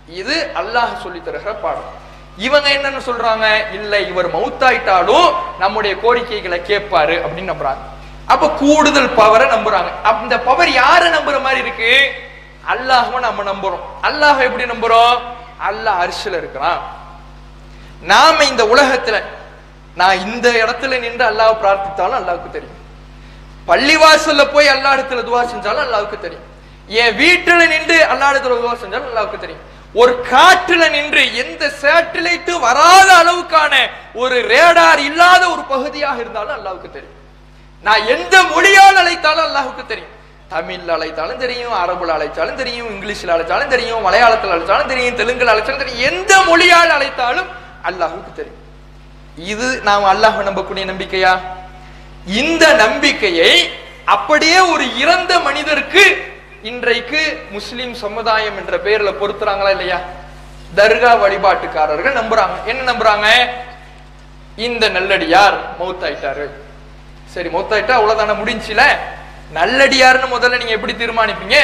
[0.07, 2.01] இது அல்லாஹ் சொல்லி தருகிற பாடம்.
[2.37, 3.73] இவங்க என்னன்னு சொல்றாங்க?
[3.73, 7.91] இல்ல இவர் மவுத்தாயிட்டாலும் நம்முடைய கோரிக்கைகளை கேட்பாரு அப்படின்னு நம்புறாங்க.
[8.27, 9.89] அப்ப கூடுதல் பவரை நம்புறாங்க.
[10.03, 11.93] அந்த பவர் யாரை நம்புற மாதிரி இருக்கு?
[12.73, 13.83] அல்லாஹ்வை நம்ம நம்புறோம்.
[14.07, 15.17] அல்லாஹ் எப்படி நம்புறோம்?
[15.69, 16.81] அல்லாஹ் அரிசில இருக்கிறான்.
[18.01, 19.23] நாம இந்த உலகத்துல
[19.95, 22.79] நான் இந்த இடத்துல நின்று அல்லாஹ் பிரார்த்தித்தாலும் அல்லாவுக்கு தெரியும்.
[23.67, 26.47] பள்ளிவாசல்ல போய் அல்லா இடத்துல துவா செஞ்சாலும் அல்லாவுக்கு தெரியும்.
[26.87, 29.63] என் வீட்டுல நின்று அல்லா இடத்துல துவா செஞ்சாலும் அல்லாவுக்கு தெரியும்.
[29.93, 33.73] ஒரு காற்றுல நின்று எந்த சேட்டலைட்டு வராத அளவுக்கான
[34.13, 37.17] ஒரு ரேடார் இல்லாத ஒரு பகுதியாக இருந்தாலும் அல்லாவுக்கு தெரியும்.
[37.83, 40.11] நான் எந்த மொழியால் அழைத்தாலும் அல்லாஹுக்கு தெரியும்.
[40.53, 46.03] தமிழ்ல அழைத்தாலும் தெரியும் அரபுல அழைத்தாலும் தெரியும் இங்கிலீஷ்ல அழைச்சாலும் தெரியும் மலையாளத்தில் அழைச்சாலும் தெரியும் தெலுங்குல அழைச்சாலும் தெரியும்.
[46.11, 47.49] எந்த மொழியால் அழைத்தாலும்
[47.89, 48.61] அல்லாஹுக்கு தெரியும்.
[49.53, 51.33] இது நாம் அல்லாஹ் நம்பக்கூடிய நம்பிக்கையா?
[52.41, 53.53] இந்த நம்பிக்கையை
[54.05, 56.03] அப்படியே ஒரு இறந்த மனிதருக்கு
[56.71, 57.21] இன்றைக்கு
[57.51, 59.99] முஸ்லிம் சமுதாயம் என்ற பெயர்ல பொருத்துறாங்களா இல்லையா?
[60.75, 62.55] தர்கா வழிபாட்டுக்காரர்கள் நம்புறாங்க.
[62.65, 63.27] என்ன நம்புறாங்க?
[64.55, 66.45] இந்த நல்லடியார் மௌத்தாயிட்டாரு
[67.33, 68.83] சரி மொத்தாயிட்டா அவ்வளவுதானே முடிஞ்சுல
[69.57, 71.57] நல்லடியார்னு முதல்ல நீங்க எப்படி தீர்மானிப்பீங்க?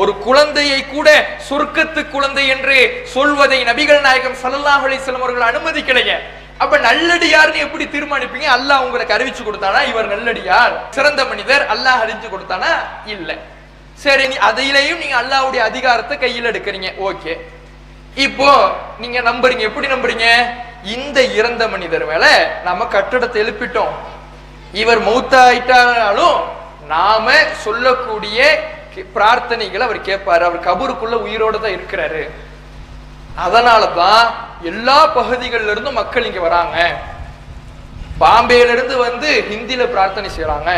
[0.00, 1.08] ஒரு குழந்தையை கூட
[1.48, 2.76] சொர்க்கத்து குழந்தை என்று
[3.14, 6.16] சொல்வதை நபிகள் நாயகம் ஸல்லல்லாஹு அலைஹி வஸல்லம் அவர்கள் அனுமதிக்கலையே
[6.62, 8.46] அப்ப நல்லடியார்னு எப்படி தீர்மானிப்பீங்க?
[8.56, 9.80] அல்லாஹ் உங்களுக்கு அறிவிச்சு கொடுத்தானா?
[9.90, 10.74] இவர் நல்லடியார்.
[10.96, 12.70] சிறந்த மனிதர் அல்லாஹ் அறிவிச்சு கொடுத்தானா?
[13.14, 13.30] இல்ல.
[14.04, 16.88] சரி நீ அதிலேயும் நீங்க அல்லாஹ்வுடைய அதிகாரத்தை கையில் எடுக்கிறீங்க.
[17.08, 17.32] ஓகே.
[18.26, 18.50] இப்போ
[19.02, 19.62] நீங்க நம்புறீங்க.
[19.70, 20.26] எப்படி நம்புறீங்க?
[20.96, 22.24] இந்த இறந்த மனிதர் மேல
[22.64, 23.94] நம்ம கட்டடத்தை எழுப்பிட்டோம்.
[24.72, 26.38] இவர் மௌத்தாயிட்டாலும்
[26.92, 27.32] நாம
[27.64, 28.38] சொல்லக்கூடிய
[29.16, 30.42] பிரார்த்தனைகளை அவர் கேட்பாரு.
[30.48, 32.22] அவர் கபூருக்குள்ள உயிரோட தான் இருக்கிறாரு.
[33.44, 34.26] அதனாலதான்
[34.70, 36.76] எல்லா பகுதிகளில இருந்தும் மக்கள் இங்க வராங்க.
[38.22, 40.70] பாம்பேல இருந்து வந்து ஹிந்தியில பிரார்த்தனை செய்யறாங்க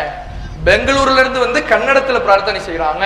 [0.67, 3.05] பெங்களூர்ல இருந்து வந்து கன்னடத்துல பிரார்த்தனை செய்யறாங்க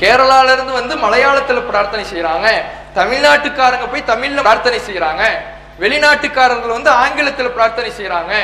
[0.00, 2.48] கேரளால இருந்து வந்து மலையாளத்துல பிரார்த்தனை செய்யறாங்க
[2.94, 5.24] தமிழ்நாட்டுக்காரங்க போய் தமிழ்ல பிரார்த்தனை செய்யறாங்க
[5.78, 8.34] வெளிநாட்டுக்காரர்கள் வந்து ஆங்கிலத்துல பிரார்த்தனை செய்யறாங்க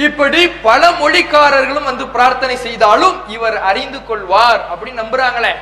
[0.00, 5.54] இப்படி பல மொழிக்காரர்களும் வந்து பிரார்த்தனை செய்தாலும் இவர் அறிந்து கொள்வார் அப்படின்னு நம்புறாங்களே.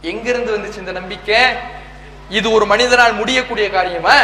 [0.00, 1.36] எங்கிருந்து வந்துச்சு இந்த நம்பிக்கை?
[2.28, 4.16] இது ஒரு மனிதனால் முடியக்கூடிய காரியமா?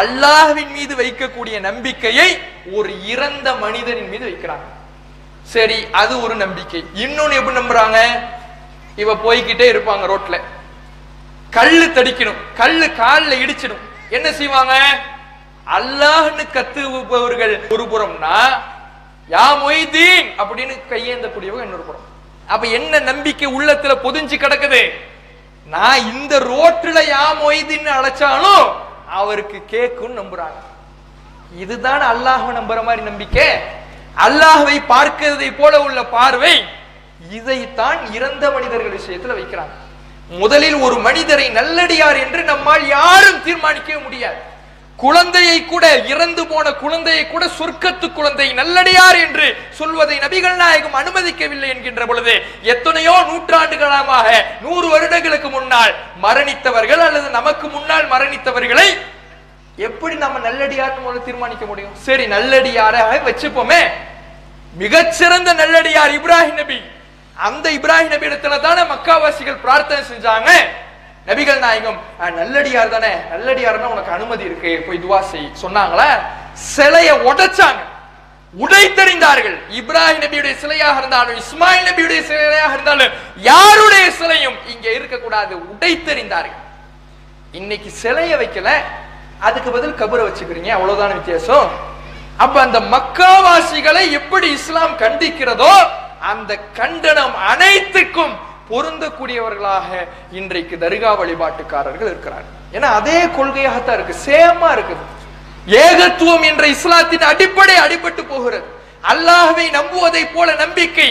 [0.00, 2.38] அல்லாஹ்வின் மீது வைக்கக்கூடிய நம்பிக்கையை
[2.72, 4.68] ஒரு இறந்த மனிதனின் மீது வைக்கிறாங்க.
[5.42, 6.84] சரி அது ஒரு நம்பிக்கை.
[6.94, 8.20] இன்னொன்னு எப்படி நம்புறாங்க?
[8.96, 10.40] இவ போய்கிட்டே இருப்பாங்க ரோட்ல.
[11.50, 12.36] கல்லு தடிக்கணும்.
[12.54, 13.82] கல்லு காலில் இடிச்சிடும்.
[14.10, 15.00] என்ன செய்வாங்க?
[15.76, 18.36] அல்லாஹ்னு கத்துபவர்கள் ஒரு புறம்னா
[19.34, 22.06] யா மொய்தீன் அப்படின்னு கையேந்தக்கூடியவங்க இன்னொரு புறம்.
[22.52, 24.82] அப்ப என்ன நம்பிக்கை உள்ளத்துல பொதிஞ்சு கிடக்குது?
[25.74, 28.64] நான் இந்த ரோட்டுல யா மொய்தீன் அழைச்சாலும்
[29.18, 30.58] அவருக்கு கேக்குன்னு நம்புறாங்க.
[31.62, 33.48] இதுதான் அல்லாஹ் நம்புற மாதிரி நம்பிக்கை?
[34.26, 36.54] அல்லாஹவை பார்க்கிறதை போல உள்ள பார்வை
[37.38, 39.74] இதைத்தான் இறந்த மனிதர்கள் விஷயத்துல வைக்கிறாங்க.
[40.42, 44.40] முதலில் ஒரு மனிதரை நல்லடியார் என்று நம்மால் யாரும் தீர்மானிக்க முடியாது.
[45.02, 49.46] குழந்தையை கூட இறந்து போன குழந்தையை கூட சொர்க்கத்து குழந்தை நல்லடியார் என்று
[49.78, 52.34] சொல்வதை நபிகள் நாயகம் அனுமதிக்கவில்லை என்கின்ற பொழுது
[52.72, 54.26] எத்தனையோ நூற்றாண்டுகளாக
[54.64, 55.94] நூறு வருடங்களுக்கு முன்னால்
[56.26, 58.88] மரணித்தவர்கள் அல்லது நமக்கு முன்னால் மரணித்தவர்களை
[59.88, 61.94] எப்படி நம்ம நல்லடியார்னு முதல்ல தீர்மானிக்க முடியும்?
[62.06, 63.82] சரி நல்லடியாராக வச்சுப்போமே.
[64.82, 66.78] மிகச்சிறந்த நல்லடியார் இப்ராஹிம் நபி.
[67.48, 70.50] அந்த இப்ராஹிம் நபி இடத்துல தானே மக்காவாசிகள் பிரார்த்தனை செஞ்சாங்க.
[71.28, 71.98] நபிகள் நாயகம்
[72.40, 73.12] நல்லடியார் தானே?
[73.32, 75.48] நல்லடியார்னா உனக்கு அனுமதி இருக்கு போய் துவா செய்.
[75.62, 76.10] சொன்னாங்களா?
[76.74, 77.82] சிலைய உடைச்சாங்க.
[78.62, 83.12] உடைத்தறிந்தார்கள் இப்ராஹிம் நபியுடைய சிலையாக இருந்தாலும் இஸ்மாயில் நபியுடைய சிலையாக இருந்தாலும்
[83.50, 85.52] யாருடைய சிலையும் இங்க இருக்கக்கூடாது.
[85.72, 86.58] உடைத்தறிந்தார்கள்
[87.52, 88.70] இன்னைக்கு சிலைய வைக்கல.
[89.46, 90.70] அதுக்கு பதில் கபரை வச்சுக்கிறீங்க.
[90.76, 91.68] அவ்வளவுதான வித்தியாசம்?
[92.44, 95.72] அப்ப அந்த மக்காவாசிகளை எப்படி இஸ்லாம் கண்டிக்கிறதோ
[96.30, 98.34] அந்த கண்டனம் அனைத்துக்கும்
[98.70, 99.88] பொருந்தக்கூடியவர்களாக
[100.38, 102.46] இன்றைக்கு தர்கா வழிபாட்டுக்காரர்கள் இருக்கிறார்.
[102.76, 104.22] ஏன்னா அதே கொள்கையாகத்தான் இருக்கு.
[104.28, 105.02] சேமா இருக்குது.
[105.86, 108.66] ஏகத்துவம் என்ற இஸ்லாத்தின் அடிப்படை அடிபட்டு போகிறது.
[109.12, 111.10] அல்லாஹுவை நம்புவதை போல நம்பிக்கை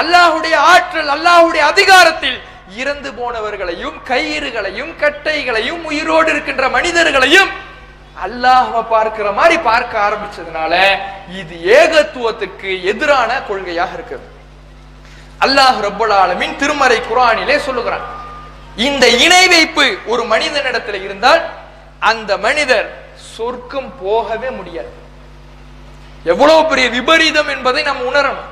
[0.00, 2.38] அல்லாஹுடைய ஆற்றல் அல்லாஹ்வுடைய அதிகாரத்தில்
[2.82, 7.50] இறந்து போனவர்களையும் கயிறுகளையும் கட்டைகளையும் உயிரோடு இருக்கின்ற மனிதர்களையும்
[8.26, 10.72] அல்லாஹ பார்க்கிற மாதிரி பார்க்க ஆரம்பிச்சதுனால
[11.40, 14.24] இது ஏகத்துவத்துக்கு எதிரான கொள்கையாக இருக்குது.
[15.40, 18.04] அல்லாஹ் ரப்பல் திருமறை குரானிலே சொல்லுகிறான்.
[18.76, 21.42] இந்த இணை வைப்பு ஒரு மனிதனிடத்துல இருந்தால்
[22.00, 22.86] அந்த மனிதர்
[23.36, 24.92] சொர்க்கம் போகவே முடியாது.
[26.24, 28.50] எவ்வளவு பெரிய விபரீதம் என்பதை நாம் உணரணும்.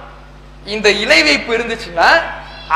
[0.65, 2.11] இந்த இணை வைப்பு இருந்துச்சுன்னா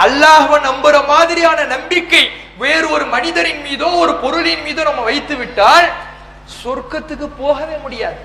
[0.05, 5.89] அல்லாஹ்வை நம்புற மாதிரியான நம்பிக்கை வேறு ஒரு மனிதரின் மீதோ ஒரு பொருளின் மீதோ நம்ம வைத்து விட்டால்
[6.63, 8.17] சொர்க்கத்துக்கு போகவே முடியாது.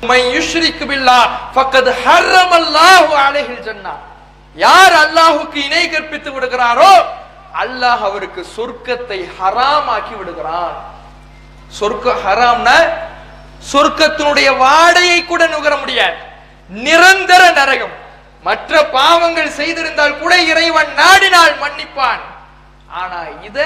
[0.00, 3.94] மை யுஷ்ரிக்கு பில்லாஹ் ஃபக்கத் ஹர்ரமல்லாஹு அலைஹில் ஜன்னா.
[4.54, 6.92] யார் அல்லாஹுக்கு இணை கற்பித்து விடுகிறாரோ
[7.62, 10.76] அல்லாஹ் அவருக்கு சொர்க்கத்தை ஹராமாக்கி விடுகிறான்.
[11.78, 12.76] சொர்க்க ஹராம்னா
[13.72, 16.18] சொர்க்கத்தினுடைய வாடையை கூட நுகர முடியாது.
[16.86, 17.94] நிரந்தர நரகம்.
[18.46, 22.22] மற்ற பாவங்கள் செய்திருந்தால் கூட இறைவன் நாடினால் மன்னிப்பான்.
[23.00, 23.58] ஆனா இத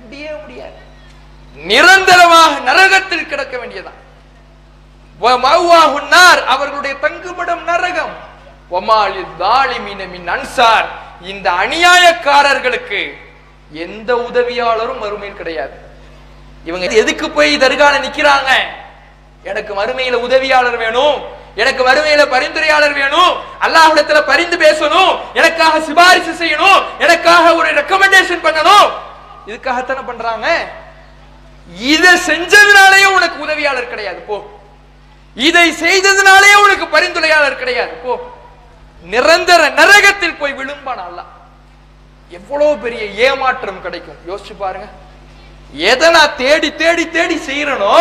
[0.00, 0.80] முடிய முடியாது.
[1.70, 4.00] நிரந்தரமாக நரகத்தில் கிடக்க வேண்டியதான்
[6.54, 8.14] அவர்களுடைய தங்குமிடம் நரகம்.
[8.70, 10.84] ஒமாலி தாலிமின மின் அன்சார்.
[11.20, 13.16] இந்த அநியாயக்காரர்களுக்கு
[13.72, 15.72] எந்த உதவியாளரும் மறுமையில் கிடையாது.
[16.64, 18.50] இவங்க எதுக்கு போய் தர்கால நிக்கிறாங்க?
[19.42, 21.22] எனக்கு மறுமையில உதவியாளர் வேணும்.
[21.54, 23.36] எனக்கு வறுமையில பரிந்துரையாளர் வேணும்.
[23.60, 25.18] அல்லாஹ்விடத்துல பரிந்து பேசணும்.
[25.34, 26.82] எனக்காக சிபாரிசு செய்யணும்.
[26.98, 28.90] எனக்காக ஒரு ரெக்கமெண்டேஷன் பண்ணணும்.
[29.46, 30.68] இதுக்காகத்தானே பண்றாங்க?
[31.78, 34.50] இதை செஞ்சதுனாலேயே உனக்கு உதவியாளர் கிடையாது போ.
[35.34, 38.35] இதை செய்ததுனாலேயே உனக்கு பரிந்துரையாளர் கிடையாது போ.
[39.12, 41.32] நிரந்தர நரகத்தில் போய் விழும்பான் அல்லாஹ்
[42.38, 44.20] எவ்வளவு பெரிய ஏமாற்றம் கிடைக்கும்.
[44.28, 44.86] யோசிச்சு பாருங்க.
[45.90, 47.94] எதை நான் தேடி தேடி தேடி செய்யறனோ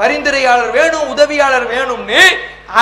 [0.00, 2.22] பரிந்துரையாளர் வேணும் உதவியாளர் வேணும்னு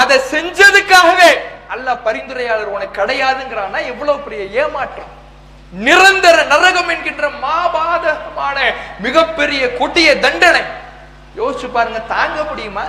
[0.00, 1.30] அதை செஞ்சதுக்காகவே
[1.74, 5.12] அல்ல பரிந்துரையாளர் உனக்கு கிடையாதுங்கிறான்னா எவ்வளவு பெரிய ஏமாற்றம்.
[5.86, 8.56] நிரந்தர நரகம் என்கின்ற மாபாதகமான
[9.06, 10.62] மிகப்பெரிய கொட்டிய தண்டனை.
[11.40, 12.86] யோசிச்சு பாருங்க தாங்க முடியுமா?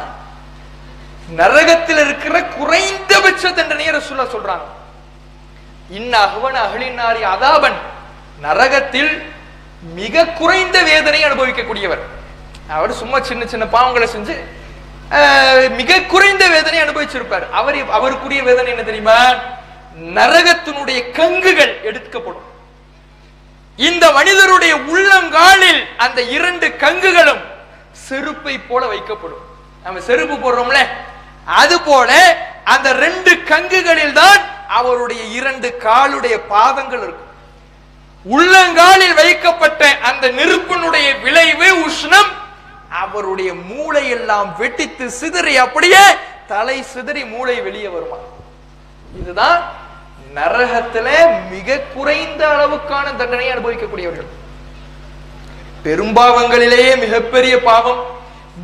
[1.39, 4.67] நரகத்தில் இருக்கிற குறைந்தபட்ச தண்டனையை ரசூலா சொல்றாங்க.
[5.89, 7.77] இன்ன அகவன் அகலினாரி அதாபன்.
[8.45, 9.11] நரகத்தில்
[9.99, 12.03] மிக குறைந்த வேதனை அனுபவிக்கக்கூடியவர்.
[12.77, 14.35] அவர் சும்மா சின்ன சின்ன பாவங்களை செஞ்சு
[15.79, 17.45] மிக குறைந்த வேதனை அனுபவிச்சிருப்பார்.
[17.59, 19.19] அவர் அவருக்குரிய வேதனை என்ன தெரியுமா?
[20.17, 22.47] நரகத்தினுடைய கங்குகள் எடுக்கப்படும்.
[23.75, 27.43] இந்த மனிதருடைய உள்ளங்காலில் அந்த இரண்டு கங்குகளும்
[27.91, 29.43] செருப்பை போல வைக்கப்படும்.
[29.83, 30.79] நம்ம செருப்பு போடுறோம்ல?
[31.47, 32.11] அதுபோல
[32.63, 37.23] அந்த ரெண்டு கங்குகளில் தான் அவருடைய இரண்டு காலுடைய பாதங்கள் இருக்கும்
[38.25, 42.31] உள்ளங்காலில் வைக்கப்பட்ட அந்த நெருப்பினுடைய விளைவு உஷ்ணம்
[42.89, 46.03] அவருடைய மூளை எல்லாம் வெட்டித்து சிதறி அப்படியே
[46.47, 48.17] தலை சிதறி மூளை வெளியே வருமா?
[49.19, 49.61] இதுதான்
[50.35, 51.07] நரகத்துல
[51.49, 54.29] மிக குறைந்த அளவுக்கான தண்டனையை அனுபவிக்கக்கூடியவர்கள்.
[55.83, 58.16] பெரும்பாவங்களிலேயே மிகப்பெரிய பாவம்.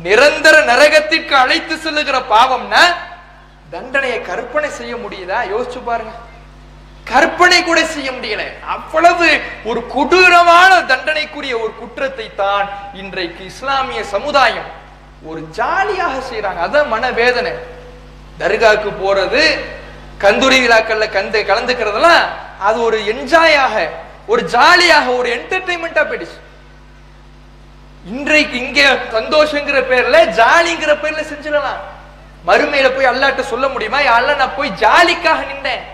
[0.04, 2.82] நிரந்தர நரகத்திற்கு அழைத்து செல்லுகிற பாவம்னா
[3.74, 5.38] தண்டனையை கற்பனை செய்ய முடியுதா?
[5.52, 6.12] யோசிச்சு பாருங்க.
[7.10, 8.42] கற்பனை கூட செய்ய முடியல.
[8.74, 9.28] அவ்வளவு
[9.70, 12.66] ஒரு கொடூரமான தண்டனைக்குரிய ஒரு குற்றத்தை தான்
[13.02, 14.70] இன்றைக்கு இஸ்லாமிய சமுதாயம்
[15.30, 17.52] ஒரு ஜாலியாக செய்யறாங்க அதான் மனவேதனை.
[18.40, 19.42] தர்காவுக்கு போறது
[20.22, 22.24] கந்தூரி விழாக்கள்ல கந்து கலந்துக்கிறதெல்லாம்
[22.68, 23.76] அது ஒரு என்ஜாயாக
[24.32, 26.38] ஒரு ஜாலியாக ஒரு என்டர்டைன்மெண்டா போயிடுச்சு.
[28.12, 28.80] இன்றைக்கு இங்க
[29.16, 31.80] சந்தோஷங்கிற பேர்ல ஜாலிங்கிற பேர்ல செஞ்சிடலாம்.
[32.48, 34.00] மறுமையில போய் அல்லாட்ட சொல்ல முடியுமா?
[34.16, 35.84] அல்ல நான் போய் ஜாலிக்காக நின்னேன்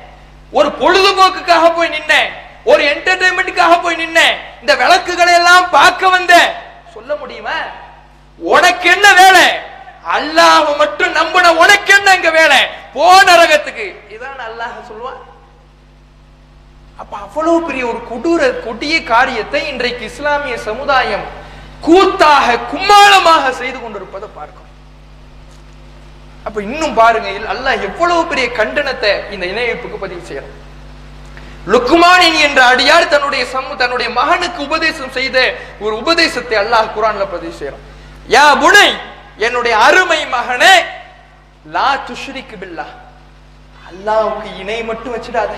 [0.58, 2.30] ஒரு பொழுதுபோக்குக்காக போய் நின்னேன்
[2.70, 6.50] ஒரு என்டர்டைன்மெண்ட்டுக்காக போய் நின்னேன் இந்த விளக்குகளை எல்லாம் பார்க்க வந்தேன்.
[6.94, 7.58] சொல்ல முடியுமா?
[8.38, 9.46] உனக்கு என்ன வேலை?
[10.16, 12.60] அல்லாஹ் மட்டும் நம்பின உனக்கு என்ன இங்க வேலை?
[12.94, 13.86] போ நரகத்துக்கு.
[14.14, 15.20] இதான் அல்லாஹ் சொல்லுவான்.
[17.02, 21.26] அப்ப அவ்வளவு பெரிய ஒரு கொடூர கொடிய காரியத்தை இன்றைக்கு இஸ்லாமிய சமுதாயம்
[21.86, 24.68] கூத்தாக கும்மாளமாக செய்து கொண்டிருப்பதை பார்க்கும்
[26.46, 30.56] அப்ப இன்னும் பாருங்க அல்லாஹ் எவ்வளவு பெரிய கண்டனத்தை இந்த இணையப்புக்கு பதிவு செய்யறான்
[31.72, 35.36] லுக்குமானின் என்ற அடியார் தன்னுடைய சமு தன்னுடைய மகனுக்கு உபதேசம் செய்த
[35.84, 37.84] ஒரு உபதேசத்தை அல்லாஹ் குரான்ல பதிவு செய்யறான்
[38.36, 38.88] யா புனை
[39.46, 40.74] என்னுடைய அருமை மகனே
[41.76, 42.88] லா துஷ்ரிக்கு பில்லா
[43.90, 45.52] அல்லாவுக்கு இணை மட்டும் வச்சிடாத.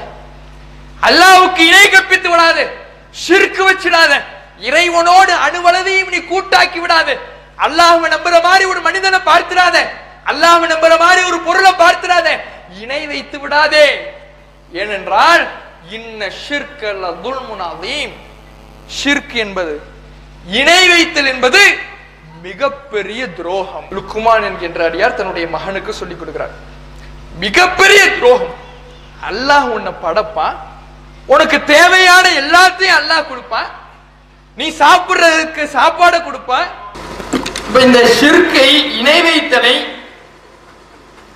[1.08, 2.62] அல்லாவுக்கு இணை கற்பித்து விடாது.
[3.22, 4.12] ஷிர்க்கு வச்சிடாத.
[4.68, 7.14] இறைவனோடு அணுவளவையும் நீ கூட்டாக்கி விடாது.
[7.64, 9.76] அல்லாஹ்வை நம்புற மாதிரி ஒரு மனிதனை பார்த்திராத.
[10.30, 12.28] அல்லாஹ்வை நம்புற மாதிரி ஒரு பொருளை பார்த்திராத.
[12.82, 13.86] இணை வைத்து விடாதே.
[14.72, 15.42] ஏனென்றால்
[15.96, 18.14] இன்ன ஷிர்கல்ல துல்முனாதீம்
[18.98, 19.74] ஷிர்க் என்பது
[20.58, 21.62] இணை வைத்தல் என்பது
[22.42, 23.86] மிகப்பெரிய துரோகம்.
[23.96, 26.54] லுக்குமான் என்கின்ற அடியார் தன்னுடைய மகனுக்கு சொல்லிக் கொடுக்கிறார்.
[27.44, 28.54] மிகப்பெரிய துரோகம்.
[29.30, 30.48] அல்லாஹ் உன்னை படப்பா
[31.26, 33.68] உனக்கு தேவையான எல்லாத்தையும் அல்லாஹ் கொடுப்பான்.
[34.60, 36.52] நீ சாப்பிடுறதுக்கு சாப்பாடு கொடுப்ப.
[37.66, 39.76] இப்ப இந்த சிற்கை இணை வைத்தலை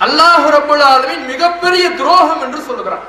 [0.07, 0.83] அல்லாஹ் ரப்பல்
[1.31, 3.05] மிகப்பெரிய துரோகம் என்று சொல்லுகிறான்.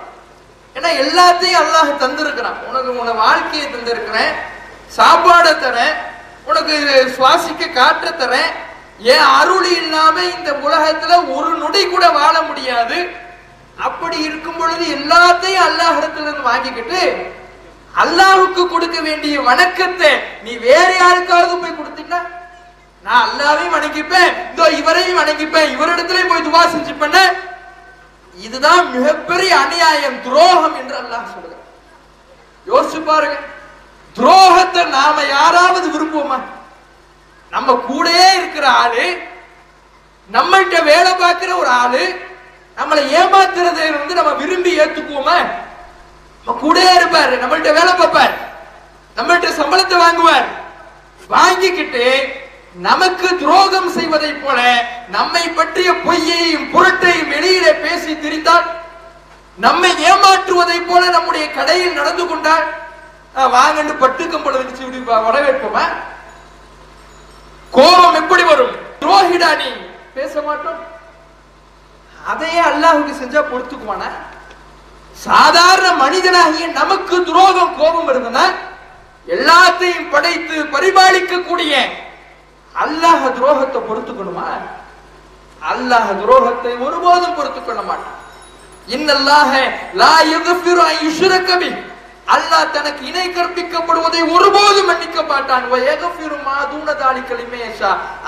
[0.75, 2.57] ஏன்னா எல்லாத்தையும் அல்லாஹ் தந்திருக்கிறான்.
[2.69, 4.33] உனக்கு உன வாழ்க்கையை தந்திருக்கிறேன்
[4.97, 5.95] சாப்பாடை தரேன்
[6.49, 6.75] உனக்கு
[7.15, 8.51] சுவாசிக்க காற்ற தரேன்.
[9.13, 12.97] ஏன் அருள் இல்லாம இந்த உலகத்துல ஒரு நொடி கூட வாழ முடியாது?
[13.87, 17.01] அப்படி இருக்கும் பொழுது எல்லாத்தையும் அல்லாஹிடத்துல இருந்து வாங்கிக்கிட்டு
[17.97, 20.11] அல்லாவுக்கு கொடுக்க வேண்டிய வணக்கத்தை
[20.43, 22.21] நீ வேற யாருக்காவது போய் கொடுத்தீங்கன்னா
[23.03, 27.19] நான் அல்லாவையும் வணங்கிப்பேன் இதோ இவரையும் வணங்கிப்பேன் இவரிடத்திலையும் போய் துவா செஞ்சுப்பேன்
[28.37, 31.55] இதுதான் மிகப்பெரிய அநியாயம் துரோகம் என்று அல்லாஹ் சொல்லுங்க
[32.67, 33.37] யோசிச்சு பாருங்க
[34.15, 36.37] துரோகத்தை நாம யாராவது விரும்புவோமா?
[37.51, 39.05] நம்ம கூடயே இருக்கிற ஆளு
[40.29, 42.03] நம்மள்கிட்ட வேலை பார்க்கிற ஒரு ஆளு
[42.77, 45.37] நம்மளை ஏமாத்துறதை வந்து நம்ம விரும்பி ஏத்துக்குவோமா?
[46.47, 48.33] கூட கூடயே இருப்பாரு நம்மள்ட்ட வேலை பார்ப்பார்.
[49.17, 50.47] நம்மள்ட்ட சம்பளத்தை வாங்குவார்.
[51.27, 52.35] வாங்கிக்கிட்டு
[52.73, 58.67] நமக்கு துரோகம் செய்வதை போல நம்மை பற்றிய பொய்யையும் புரட்டையும் வெளியிலே பேசி திரிந்தால்
[59.57, 62.65] நம்மை ஏமாற்றுவதை போல நம்முடைய கடையில் நடந்து கொண்டால்
[63.35, 65.85] வாங்கன்னு பட்டுக்கும் பொழுது வச்சு இப்படி வரவேற்போமா?
[67.71, 68.75] கோபம் எப்படி வரும்?
[69.01, 69.69] துரோகிடா நீ.
[70.13, 70.79] பேச மாட்டோம்.
[72.25, 74.09] அதையே அல்லாஹுக்கு செஞ்சா பொறுத்துக்குவானா?
[75.25, 78.45] சாதாரண மனிதனாகிய நமக்கு துரோகம் கோபம் இருந்தனா
[79.27, 81.73] எல்லாத்தையும் படைத்து பரிபாலிக்கக்கூடிய
[82.75, 84.49] அல்லாஹ் துரோகத்தை பொறுத்துக்கணுமா?
[85.61, 88.17] அல்லாஹ் துரோகத்தை ஒருபோதும் பொறுத்துக்கொள்ள மாட்டான்.
[88.87, 89.53] இன்னல்லாக
[89.93, 91.49] லா யுகபிரு அன் யுஷ்ரக
[92.35, 95.65] அல்லாஹ் தனக்கு இணை கற்பிக்கப்படுவதை ஒருபோதும் மன்னிக்க மாட்டான்.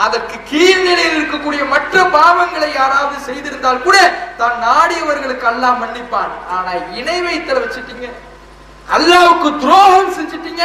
[0.06, 3.98] அதற்கு கீழ்நிலையில் இருக்கக்கூடிய மற்ற பாவங்களை யாராவது செய்திருந்தால் கூட
[4.38, 6.34] தான் நாடியவர்களுக்கு அல்லாஹ் மன்னிப்பான்.
[6.56, 8.08] ஆனா இணை வைத்தல வச்சுட்டீங்க.
[8.96, 10.64] அல்லாவுக்கு துரோகம் செஞ்சிட்டீங்க.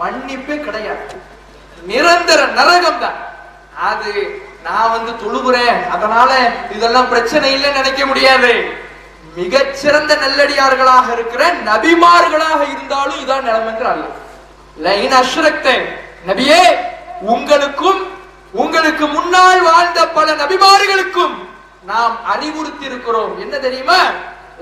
[0.00, 1.16] மன்னிப்பே கிடையாது.
[1.90, 3.18] நிரந்தர நரகம் தான்.
[3.90, 4.12] அது
[4.66, 5.78] நான் வந்து தொழுகிறேன்.
[5.94, 6.30] அதனால
[6.76, 8.52] இதெல்லாம் பிரச்சனை இல்லைன்னு நினைக்க முடியாது.
[9.38, 14.04] மிகச்சிறந்த நல்லடியார்களாக இருக்கிற நபிமார்களாக இருந்தாலும் இதான் நிலம் என்று அல்ல
[14.76, 15.68] லைன் அஷ்ரக்த
[16.28, 16.62] நபியே
[17.34, 18.00] உங்களுக்கும்
[18.62, 21.34] உங்களுக்கு முன்னால் வாழ்ந்த பல நபிமார்களுக்கும்
[21.90, 24.00] நாம் அறிவுறுத்தி இருக்கிறோம் என்ன தெரியுமா?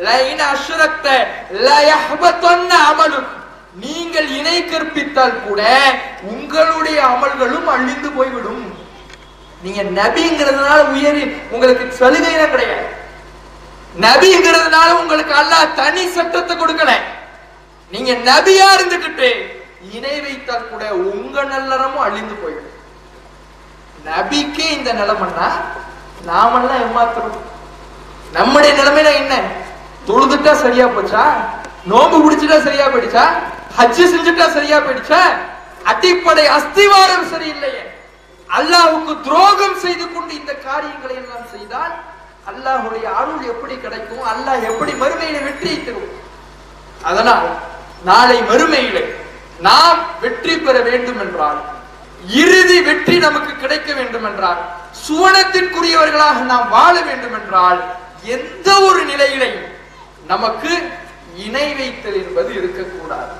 [0.07, 1.07] லைன் அஷ்ரக்த
[1.67, 3.33] லயஹ்பத்தன்ன அமலுக்
[3.85, 5.63] நீங்கள் இணை கற்பித்தால் கூட
[6.33, 8.65] உங்களுடைய அமல்களும் அழிந்து போய்விடும்.
[9.63, 12.87] நீங்க நபிங்கிறதுனால உயரி உங்களுக்கு சலுகைலாம் கிடையாது.
[14.03, 16.93] நபிங்கிறதுனால உங்களுக்கு அல்லாஹ் தனி சட்டத்தை கொடுக்கல.
[17.91, 19.29] நீங்க நபியா இருந்துகிட்டு
[19.97, 22.71] இணை வைத்தால் கூட உங்க நல்லறமும் அழிந்து போயிடும்.
[24.07, 25.49] நபிக்கே இந்த நிலைமைன்னா
[26.31, 27.43] நாமெல்லாம் ஏமாத்துறோம்.
[28.33, 29.35] நம்முடைய நிலைமையில என்ன?
[30.07, 31.25] தொழுதுட்டா சரியா போச்சா?
[31.87, 33.25] நோம்பு பிடிச்சிட்டா சரியா போயிடுச்சா?
[33.79, 35.21] ஹஜ்ஜு செஞ்சுட்டா சரியா போயிடுச்சா?
[35.85, 37.85] அடிப்படை அஸ்திவாரம் சரியில்லையே.
[38.49, 41.95] அல்லாஹுக்கு துரோகம் செய்து கொண்டு இந்த காரியங்களை எல்லாம் செய்தால்
[42.51, 44.25] அல்லாஹுடைய அருள் எப்படி கிடைக்கும்?
[44.33, 46.11] அல்லாஹ் எப்படி மறுமையில வெற்றியை தரும்?
[47.11, 47.47] அதனால்
[48.09, 48.99] நாளை மறுமையில
[49.67, 51.61] நாம் வெற்றி பெற வேண்டும் என்றால்
[52.43, 54.61] இறுதி வெற்றி நமக்கு கிடைக்க வேண்டும் என்றால்
[55.07, 57.81] சுவனத்திற்குரியவர்களாக நாம் வாழ வேண்டும் என்றால்
[58.37, 59.69] எந்த ஒரு நிலையிலையும்
[60.33, 60.73] நமக்கு
[61.47, 63.33] இணை வைத்தல் என்பது இருக்கக்கூடாது.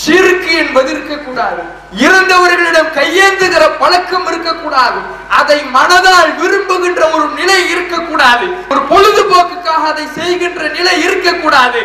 [0.00, 1.62] சிறுக்கு என்பது இருக்கக்கூடாது.
[2.04, 4.98] இறந்தவர்களிடம் கையேந்துகிற பழக்கம் இருக்கக்கூடாது.
[5.40, 8.46] அதை மனதால் விரும்புகின்ற ஒரு நிலை இருக்கக்கூடாது.
[8.72, 11.80] ஒரு பொழுதுபோக்குக்காக அதை செய்கின்ற நிலை இருக்கக்கூடாது.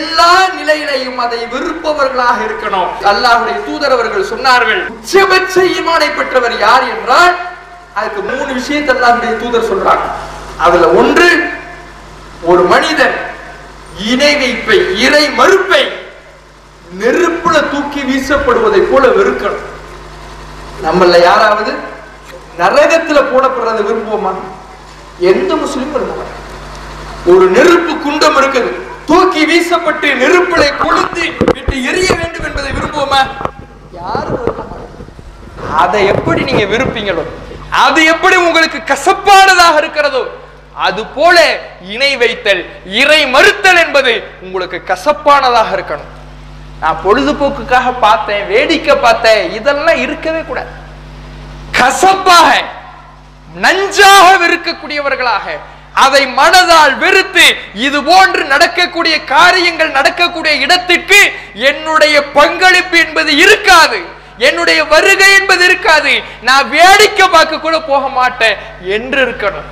[0.00, 2.90] எல்லா நிலையிலையும் அதை விருப்பவர்களாக இருக்கணும்.
[3.12, 7.34] அல்லாஹுடைய தூதர் அவர்கள் சொன்னார்கள் உச்சபட்ச ஈமானை பெற்றவர் யார் என்றால்
[7.98, 10.06] அதுக்கு மூணு விஷயத்தை அல்லாஹுடைய தூதர் சொல்றாங்க.
[10.66, 11.30] அதுல ஒன்று
[12.50, 13.16] ஒரு மனிதன்
[14.12, 15.82] இணை வைப்பை இறை மறுப்பை
[17.00, 19.66] நெருப்புல தூக்கி வீசப்படுவதை போல வெறுக்கணும்.
[20.84, 21.72] நம்மள யாராவது
[22.60, 24.32] நரகத்துல போடப்படுறதை விரும்புவோமா?
[25.30, 26.22] எந்த முஸ்லீமும் விரும்ப
[27.32, 28.70] ஒரு நெருப்பு குண்டம் இருக்குது.
[29.10, 31.24] தூக்கி வீசப்பட்டு நெருப்பிலை கொளுத்தி
[31.56, 33.20] விட்டு எரிய வேண்டும் என்பதை விரும்புவோமா?
[34.00, 34.50] யாரும்
[35.82, 37.22] அதை எப்படி நீங்க விருப்பீங்களோ
[37.84, 40.22] அது எப்படி உங்களுக்கு கசப்பானதாக இருக்கிறதோ
[40.86, 41.36] அது போல
[41.94, 42.62] இணை வைத்தல்
[43.00, 44.12] இறை மறுத்தல் என்பது
[44.46, 46.10] உங்களுக்கு கசப்பானதாக இருக்கணும்.
[46.82, 50.72] நான் பொழுதுபோக்குக்காக பார்த்தேன் வேடிக்கை பார்த்தேன் இதெல்லாம் இருக்கவே கூடாது.
[51.78, 52.48] கசப்பாக
[53.64, 55.46] நஞ்சாக வெறுக்கக்கூடியவர்களாக
[56.04, 57.46] அதை மனதால் வெறுத்து
[57.86, 61.20] இது போன்று நடக்கக்கூடிய காரியங்கள் நடக்கக்கூடிய இடத்திற்கு
[61.54, 64.00] என்னுடைய பங்களிப்பு என்பது இருக்காது.
[64.48, 66.12] என்னுடைய வருகை என்பது இருக்காது.
[66.48, 68.56] நான் வேடிக்கை பார்க்க கூட போக மாட்டேன்
[68.96, 69.68] என்று இருக்கணும்.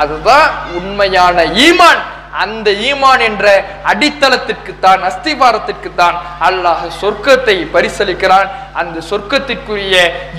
[0.00, 2.02] அதுதான் உண்மையான ஈமான்.
[2.44, 3.44] அந்த ஈமான் என்ற
[3.90, 6.16] அடித்தளத்திற்கு தான் அஸ்திபாரத்திற்கு தான்
[6.48, 8.48] அல்லாஹ் சொர்க்கத்தை பரிசளிக்கிறான்.
[8.80, 9.96] அந்த சொர்க்கத்திற்குரிய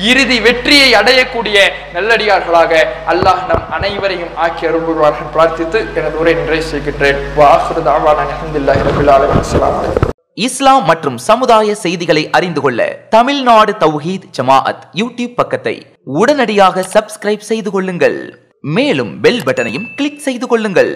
[0.09, 1.57] இறுதி வெற்றியை அடையக்கூடிய
[1.95, 2.71] நல்லடியார்களாக
[3.13, 7.17] அல்லாஹ் நம் அனைவரையும் ஆக்கி அருள்வார்கள் பிரார்த்தித்து எனது உரை நிறைவு செய்கின்றேன்.
[10.45, 12.81] இஸ்லாம் மற்றும் சமுதாய செய்திகளை அறிந்து கொள்ள
[13.15, 15.75] தமிழ்நாடு தௌஹீத் ஜமாஅத் யூடியூப் பக்கத்தை
[16.19, 18.19] உடனடியாக சப்ஸ்கிரைப் செய்து கொள்ளுங்கள்.
[18.75, 20.93] மேலும் பெல் பட்டனையும் கிளிக் செய்து கொள்ளுங்கள்.